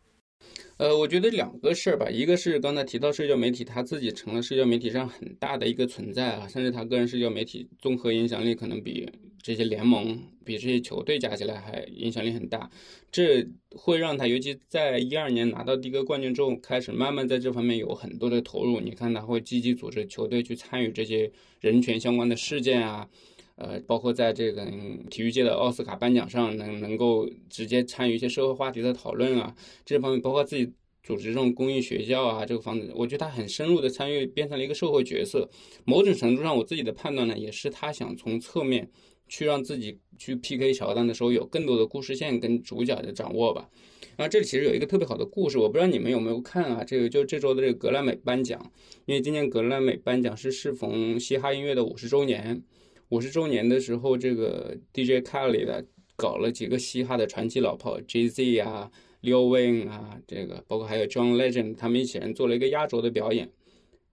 [0.76, 9.10] 呃，我觉得两个事儿吧，一个是刚才提到社交媒体，他自己成了社交媒体上很大的一个存在啊，甚至他个人社交媒体综合影响力可能比
[9.42, 12.70] 这些联盟、比这些球队加起来还影响力很大。
[13.10, 18.80] 这会让他，尤其在一二年拿到第一个冠军之后，开始慢慢在这方面有很多的投入。
[18.80, 21.30] 你看，他会积极组织球队去参与这些
[21.60, 23.08] 人权相关的事件啊。
[23.56, 24.64] 呃，包括在这个
[25.10, 30.72] 体育界的奥斯卡颁奖上，能能够直接参与一些社会话题的讨论啊，这方面包括自己
[31.02, 35.48] 组织这种公益学校啊，这个方子，我觉得他很深入的参与，变成了一个社会角色。
[35.84, 38.90] 某种程度上，我自己的判断呢，也是他想从侧面
[39.32, 43.66] 去让自己去 PK 乔丹的时候有更多的故事线跟主角的掌握吧。
[44.14, 46.84] 然后这里其实有一个特别好的故事，我不知道你们有没有看啊？
[46.84, 48.70] 这个就这周的这个格莱美颁奖，
[49.06, 52.62] 因为今年格莱美颁奖是适逢嘻哈音乐的五十周年。
[53.08, 55.82] 五十周年的时候，这个 DJ Khaled 的
[56.14, 58.90] 搞了几个嘻哈的传奇老炮，JZ 啊
[59.22, 63.50] ，Lil Wayne 啊，这个包括还有 John Legend，他们一起人做了一个压轴的表演，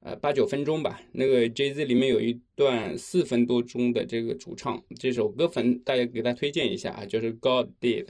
[0.01, 1.01] 呃，八九分钟吧。
[1.11, 8.07] 那个 J Z 里面有一段四分多钟的这个主唱，这首歌粉大家给他推荐一下啊，就是 God Did，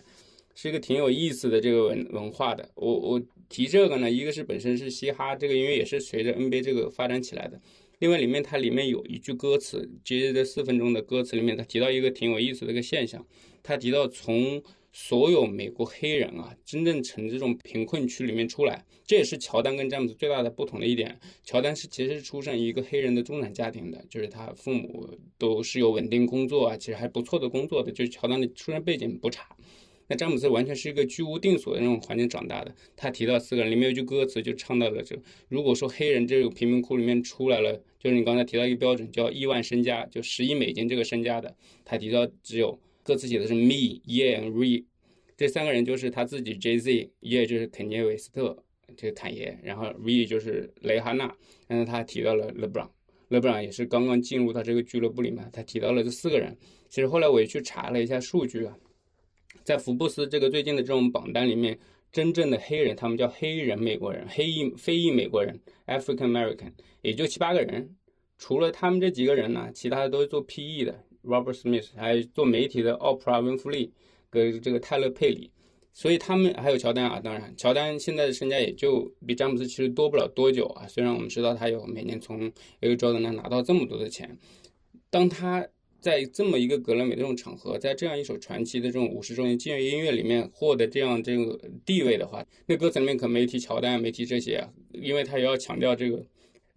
[0.54, 2.70] 是一个挺有意思的这个文文化的。
[2.76, 7.60] 我我提这个呢，一个是本身是嘻哈这个音乐也是随着 NBA 这个发展起来的。
[7.98, 13.26] 另外，里面它里面有一句歌词，接着这四分钟的歌词里面，他提到一个挺有意思的一个现象。
[13.62, 21.20] 他提到从所有美国黑人啊，真正从这种贫困区里面出来，这也是乔丹跟詹姆斯最大的不同的一点。
[21.44, 29.56] 乔丹是其实是出生一个黑人的中产家庭的，就是他父母都是有稳定工作啊，其实还不错的工作的，就是乔丹的出身背景不差。
[30.12, 32.74] 那詹姆斯完全是一个居无定所的那种环境长大的。
[32.96, 35.16] 他提到四个人里面有句歌词就唱到了这：
[35.50, 42.80] 如果说黑人这个贫民窟里面出来了，就是你刚才提到一个标准叫亿万身家，就十亿美金这个身家的，他提到只有
[43.10, 44.86] 歌词写的是 me, yeah and re，
[45.36, 48.64] 这三个人就是他自己 Jay Z，yeah 就是肯尼韦斯特
[48.96, 51.36] 这个坦爷，然后 re 就是雷哈娜，
[51.68, 56.56] 但是他提到了 LeBron，LeBron 也是刚刚进入到这个俱乐部里面，他提到了这四个人。
[56.88, 58.78] 其实后来我也去查了一下数据啊。
[59.64, 61.80] 在福布斯这个最近的这种榜单里面，
[62.12, 67.96] 真正的黑人，他们叫黑人美国人，黑裔非裔美国人 （African American） 也就七八个人。
[68.38, 73.94] 除了他们这几个人呢，其他的都是做 PE 的，Robert Smith，还有做媒体的奥普拉·温弗利
[74.30, 75.52] 跟这个泰勒·佩里。
[75.94, 80.88] 所以他们还有乔丹啊，当然，乔丹现在的身价也就比詹姆斯其实多不了多久啊。
[80.88, 82.52] 虽然我们知道他有每年从
[82.82, 82.96] A.
[82.96, 84.38] Jordan 那拿到这么多的钱，
[85.10, 85.68] 当他。
[86.02, 96.26] 在这么一个格莱美这种场合，在这样一首传奇的这种五十周年纪念音乐里面获得这样这个地位的话，那歌词里面可没提乔丹，没提这些啊，因为他也要强调这个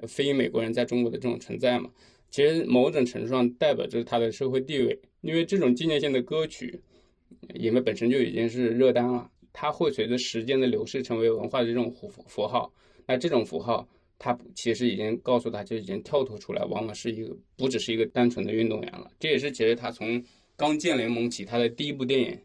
[0.09, 1.89] 非美国人在中国的这种存在嘛。
[2.33, 6.81] 其实某种程度上代表着他的社会地位，因为这种纪念性的歌曲，
[7.55, 12.73] 因为本身就已经是热单了，它会随着时间的流逝成为文化的这种符符号。
[13.07, 13.89] 那这种符号。
[14.25, 19.11] 他其实已经告诉他，就已经跳脱出来，往往是一个不只是一个单纯的运动员了。
[19.19, 20.23] 这也是其实他从
[20.55, 22.39] 刚建联盟起，他的第一部电影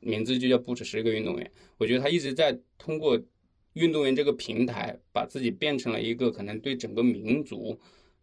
[0.00, 1.50] 名字就叫不只是一个运动员。
[1.76, 3.20] 我觉得他一直在通过
[3.74, 7.78] 运动员这个平台，把自己变成了一个可能对整个民族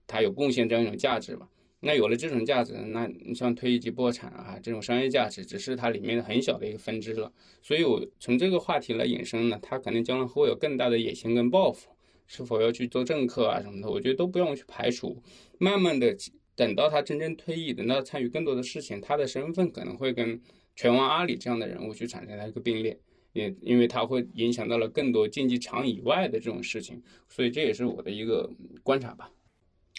[0.07, 1.47] 他有贡献这样一种价值吧。
[1.81, 7.31] 那有了这种价值，那你像退役及破产啊这种商业价值，只是它里面的很小的一个分支了。
[7.61, 11.91] 所以我从这个话题来引申呢，他可能将来会有更大的野心跟抱负。
[12.29, 13.89] 是否要去做政客啊什么的？
[13.89, 15.21] 我觉得都不用去排除。
[15.59, 16.13] 慢慢的，
[16.55, 20.41] 等到他真正退役，等到参与更多的事情，他的身份可能会跟
[20.75, 22.99] 拳王阿里这样的人物去产生一个并列，
[23.31, 28.49] 也因为他会影响到了更多竞技场以外的这种事情，所以这也是我的一个
[28.83, 29.31] 观察吧。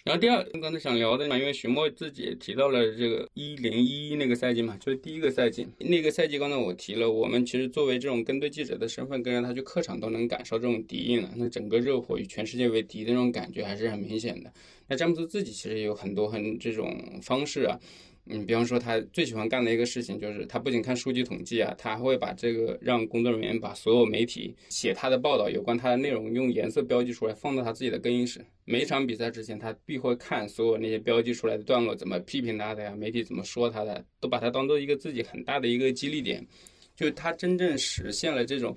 [0.08, 5.68] 然后第二，刚才想聊的嘛，因为徐墨自己也提到了这个一零一一那个赛季嘛，就是第一个赛季。
[5.80, 11.30] 那个赛季刚才我提了，我们其实作为这种跟队记者的身份，跟着他去客场都能感受这种敌意了。
[11.36, 14.50] 那整个热火与全世界为敌的那种感觉还是很明显的。
[14.86, 17.78] 那詹姆斯自己其实有很多很这种方式啊。
[18.30, 28.44] 嗯，比方说他最喜欢干的一个事情就是，他不仅看数据统计啊，他还会把这个让工作人员把所有媒体写他的报道有关他的内容用颜色标记出来，放到他自己的更衣室。
[28.64, 36.46] 每场比赛之前，他必会看所有那些标记出来的段落怎么批评他的呀，媒体怎么说他的，都把它当做一个自己很大的一个激励点。
[36.94, 38.76] 就他真正实现了这种，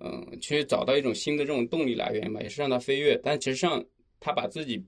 [0.00, 3.18] 嗯，去找到一种新的这种动力来源嘛，也是让他飞跃。
[3.24, 3.84] 但其实上
[4.20, 4.80] 他把自己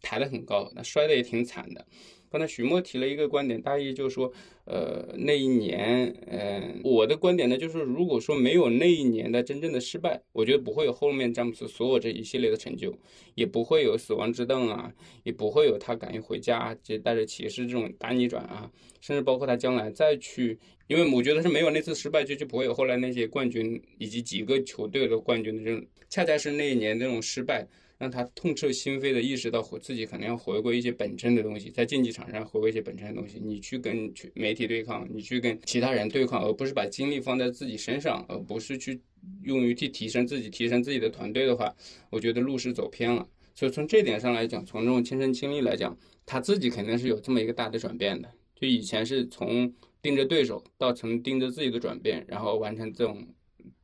[0.00, 1.86] 抬得很高，那摔得也挺惨的。
[2.34, 4.32] 刚才徐墨提了一个观点，大意就是说，
[4.64, 12.92] 呃，那一年，嗯，我的观点呢，就是如果说没有那一年的真正的失败，我觉得不会有后面詹姆斯所有这一系列的成就，
[13.36, 18.68] 也不会有死亡之凳啊，也不会有他敢于回家，就带着骑士这种大逆转啊，
[19.00, 20.58] 甚至包括他将来再去，
[20.88, 27.64] 因为我觉得是没有那次失败，就就不会有后来那些冠军以及几个球队的冠军的这种，恰恰是那一年这种失败。
[27.96, 33.40] 让他痛彻心扉的意识到，自己可能要回归一些本真的东西，在竞技场上回归一些本真的东西。
[33.40, 39.00] 你去跟媒体对抗，你去跟其他人对抗，而不是把精力放在自己身上，而不是去
[39.42, 41.72] 用于去提升自己、提升自己的团队的话，
[42.10, 43.26] 我觉得路是走偏了。
[43.54, 48.28] 所以从这点上来讲，从这种亲身经历来讲，他自己肯定是有这么一个大的转变的。
[48.56, 49.72] 就以前是从
[50.02, 53.24] 盯着对手，到从盯着自己的转变，然后完成这种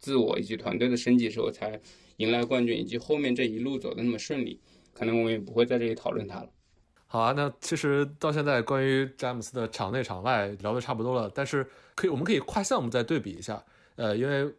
[0.01, 1.81] 自我以及团队的升级时候才。
[2.21, 4.61] 迎来冠军，以及后面这一路走的那么顺利，
[4.93, 6.49] 可能我们也不会在这里讨论他了。
[7.07, 13.65] 好啊，那其实到现在关于詹姆斯的场内场外聊的差不多了，但是可以，我们可以跨项目再对比一下。
[13.97, 14.53] 呃，因为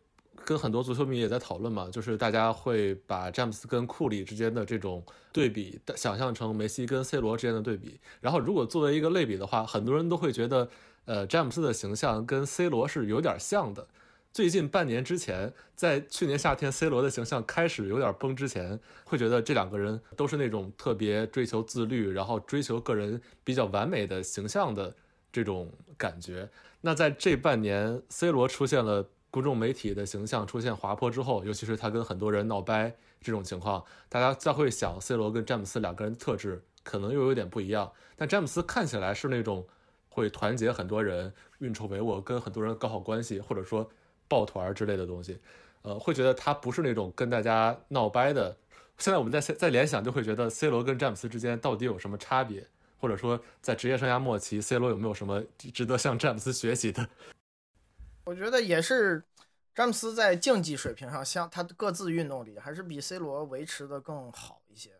[0.43, 5.01] 跟很多足球迷也在讨论嘛，就是大家会把詹姆斯跟库里之间的这种
[5.31, 7.99] 对比想象成梅西跟 C 罗之间的对比。
[8.19, 10.67] 然后如果作为一个类比的话，很多人都会觉得，
[11.05, 13.87] 呃，詹姆斯的形象跟 C 罗是有点像的。
[14.33, 24.95] 最近半年之前，在去年夏天，C 罗的形象开始有点崩之前，会觉得这两个人都是那种特别追求自律，然后追求个人比较完美的形象的
[25.33, 26.49] 这种感觉。
[26.79, 37.91] 那在这半年，C 罗出现了公众媒体的形象出现滑坡之后，尤其是他跟很多人闹掰这种情况，大家再会想，C 罗跟詹姆斯两个人特质可能又有点不一样。
[38.15, 39.67] 但詹姆斯看起来是那种
[40.07, 43.91] 会团结很多人、运筹帷幄、跟很多人搞好关系，或者说。
[44.31, 45.37] 抱团之类的东西，
[45.81, 48.55] 呃，会觉得他不是那种跟大家闹掰的。
[48.97, 52.65] 现在我们在在联想，就会觉得 C 罗跟詹姆斯之间到底有什么差别，
[52.97, 57.09] 或者说在职业生涯末期，C 罗有没有什么值得向詹姆斯学习的？
[58.23, 59.21] 我觉得也是，
[59.75, 64.91] 詹姆斯在竞技水平上，像他各自运动里，还是比 C 罗维持的更好一些。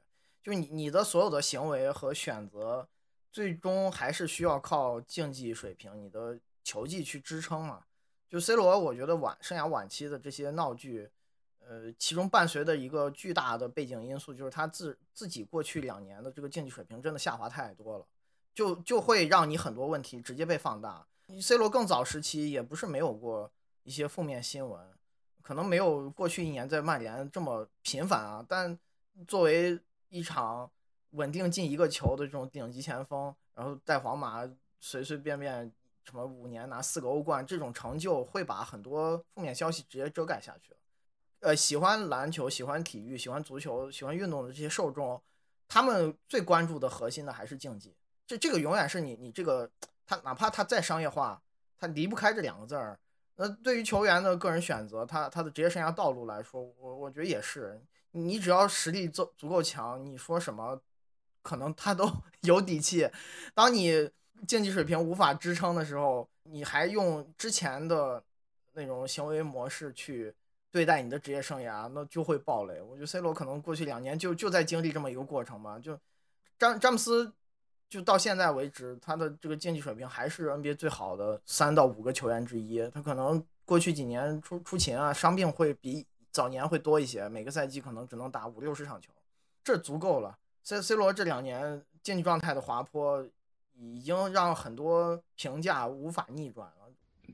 [0.43, 2.89] 就你你的所有的行为和选择，
[3.31, 7.83] 最终还是需要靠竞技水平、你的球技去支撑嘛。
[8.31, 11.11] 就 C 罗，我觉得晚生涯晚期的这些闹剧，
[11.59, 18.05] 呃，其中伴随的一个巨大的背景因素，就是他自自己过去两年的这个竞技水平真的下滑太多了，
[18.55, 21.05] 就就会让你很多问题直接被放大。
[21.41, 23.51] C 罗更早时期也不是没有过
[23.83, 24.79] 一些负面新闻，
[25.41, 28.79] 可能没有过去一年在曼联这么频繁啊，但
[29.27, 29.77] 作为
[30.07, 30.71] 一场
[31.09, 35.69] 稳定进一个球的这种顶级前锋，然后在皇马随随便便。
[36.03, 40.75] 什么五年拿四个欧冠这种成就，会把很多负面消息直接遮盖下去
[41.41, 45.21] 呃，喜欢篮球、喜欢体育、喜欢足球、喜欢运动的这些受众，
[45.67, 47.95] 他们最关注的核心的还是竞技。
[48.27, 49.69] 这这个永远是你你这个
[50.05, 51.41] 他哪怕他再商业化，
[51.77, 52.99] 他离不开这两个字儿。
[53.35, 57.81] 那对于球员的个人选择，他他的职业生涯道路来说，我我觉得也是。
[58.11, 60.81] 你只要实力足足够强，你说什么，
[61.41, 63.09] 可能他都 有底气。
[63.53, 64.11] 当你。
[64.47, 68.21] 竞技水平无法支撑的时候，你还用之前的
[68.73, 70.33] 那种行为模式去
[70.71, 72.81] 对待你的职业生涯，那就会爆雷。
[72.81, 75.77] 我觉得 C 罗可能过去两年就就在经历这么一个过程吧。
[75.77, 75.99] 就
[76.57, 77.31] 詹詹姆斯，
[77.89, 82.85] 就到现在为止，他的这个竞技水平还是 NBA 最好的三到五个球员之一。
[82.89, 89.11] 他可能过去几年出出勤啊，伤病会比早年会多一些，每个赛季可能只能打五六十场球，
[89.63, 90.37] 这足够了。
[90.63, 93.23] C C 罗这两年竞技状态的滑坡。
[93.81, 96.73] 已经让很多评价无法逆转了。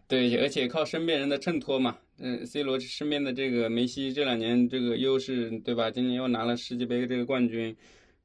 [0.07, 5.91] 对，而且靠身边人的衬托嘛，嗯，C 罗身边的这个梅西这两年这个优势，对吧？
[5.91, 7.75] 今年又拿了世界杯这个冠军，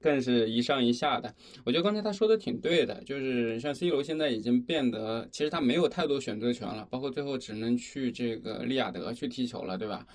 [0.00, 1.34] 更是一上一下的。
[1.64, 10.06] 我觉得刚才他说的挺对的，就是像 C 罗现在已经变得，其实他没有太多选择权了，包括最后只能去这个利雅得去踢球了，对吧？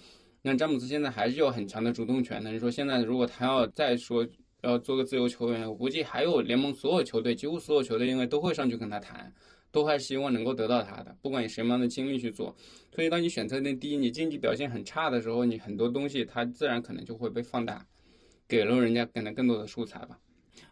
[0.41, 2.51] 那詹姆斯现在还是有很强的主动权的。
[2.51, 4.25] 你说现在如果他要再说。
[4.61, 9.31] 要做个自由球员，我估计还有联盟所有球队，几乎所有球队，应该都会上去跟他谈，
[9.71, 12.55] 都还希望能够得到他的，不管以什么样的经历去做。
[12.93, 17.85] 所以，当你选择那第一，你竞技表现很差的时候，你很多东西他自然可能就会被放大，
[18.47, 20.19] 给了人家可能更多的素材吧。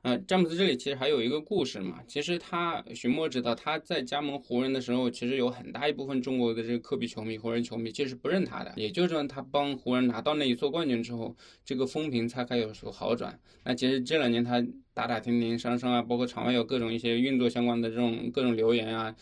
[0.06, 2.00] 呃，詹姆斯这里其实还有一个故事嘛。
[2.08, 8.72] 其实他徐墨知道他在加盟湖人的时候，其实有很大一部分中国的这个科比球迷、湖人球迷其实不认他的。
[8.76, 13.40] 也就是说他帮湖人拿到那一座冠军之后，这个风评才开始有好转。
[13.64, 19.16] 那其实这两年他打打停停、伤伤啊，包括场外有各种一些运作相关的这种各种留言啊，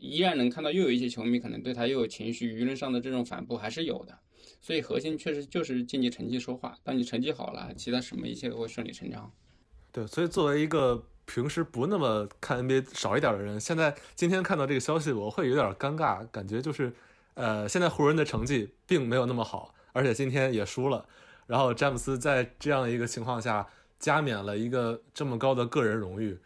[0.00, 4.18] 依然能看到又有一些球迷可能对他又有情绪、舆论上的这种反扑还是有的。
[4.60, 6.76] 所以核心确实就是竞技成绩说话。
[6.82, 9.32] 当你成绩好了，其他什么一切都会顺理成章。
[9.94, 16.92] 对，所以作为一个平时不那么看 NBA 少一点的人，现在今天看到这个消息，我会有点尴尬，感觉就是，
[17.34, 21.06] 呃，现在湖人的成绩并没有那么好，而且今天也输了。
[21.46, 23.68] 然后詹姆斯在这样一个情况下
[24.00, 26.36] 加冕了一个这么高的个人荣誉，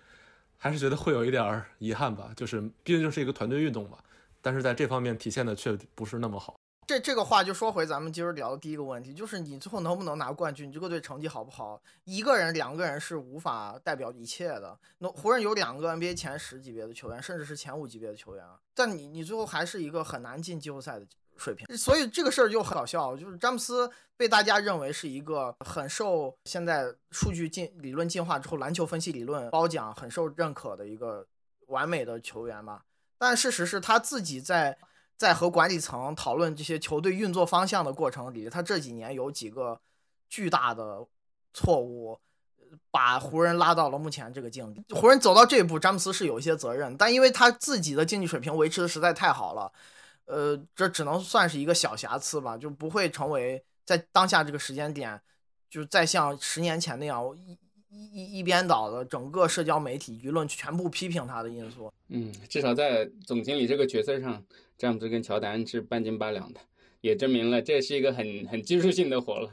[0.59, 2.31] 还是觉得会有一点遗憾吧。
[2.37, 3.97] 就是毕竟就是一个团队运动嘛，
[4.43, 6.55] 但是在这方面体现的却不是那么好。
[6.89, 14.75] 这这个话就说回咱们今儿聊的第一个问题，就是你最后能不能拿冠军，你这个队成绩好不好，一个人、两个人是无法代表一切的。
[14.97, 21.77] 那湖人有两个 NBA 前十级别的球员，甚至是前五级别的球员啊，但你你最后还是一个很难进季后赛的水平。
[21.77, 31.27] 所以这个事儿就很搞笑，就是詹姆斯被大家认为是一个很受现在数据进理论进化之后篮球分析理论褒奖、很受认可的一个
[31.67, 32.81] 完美的球员嘛。
[33.19, 34.79] 但事实是他自己在。
[35.19, 39.81] 在和管理层讨论这些球队运作方向的过程里，他这几年有几个
[40.29, 41.05] 巨大的
[41.53, 42.21] 错误，
[42.93, 44.95] 把湖人拉到了目前这个境地。
[44.95, 49.73] 湖人走到这一步，詹姆斯是有一些责任，但因为他自己的竞技水平维持的实在太好了，
[50.27, 55.21] 呃，这只能算是一个小瑕疵吧，就不会成为在当下这个时间点，
[55.69, 57.59] 就是再像十年前那样一
[57.91, 61.93] 一一边倒的整个社交媒体舆论全部批评他的因素。
[62.07, 64.41] 嗯，至少在总经理这个角色上。
[64.79, 66.61] 詹姆斯跟乔丹是半斤八两的，
[67.01, 69.51] 也证明了这是一个很很技术性的活了。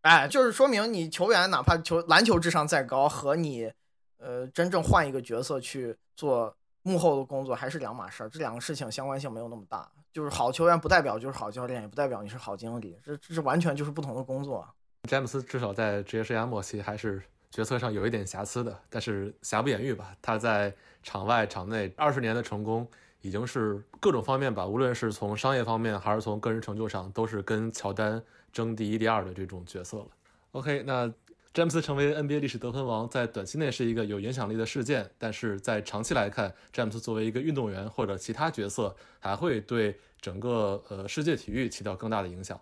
[0.00, 3.70] 哎，就是说明你球员哪怕球篮球智商再高，和你
[4.16, 8.30] 呃真正换一个角色去做幕后的工作还是两码事儿。
[8.30, 9.86] 这两个事情相关性没有那么大。
[10.10, 14.66] 就是好球员不代表就是好教练，也不代表你是好经理，这这是完全就是不同的工作。
[15.08, 20.16] 詹姆斯至少在职业生涯末期还是决策上有一点瑕疵的，但是瑕不掩瑜吧。
[20.22, 22.88] 他在场外场内二十年的成功。
[23.22, 30.06] 已经是各种方面吧，无论是从商业方面还是从个人成就上，都是跟乔丹争第一、第二的这种角色了。
[30.52, 31.10] OK，那
[31.54, 42.60] 詹姆斯成为 NBA 历史得分王，在短期内是一个有影响力的事件，但是在长期来看，詹姆斯作为一个运动员或者其他角色，还会对整个呃世界体育起到更大的影响。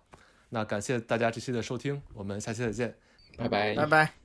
[0.49, 2.95] 那感谢大家这期的收听，我们下期再见，
[3.37, 4.20] 拜拜，拜拜。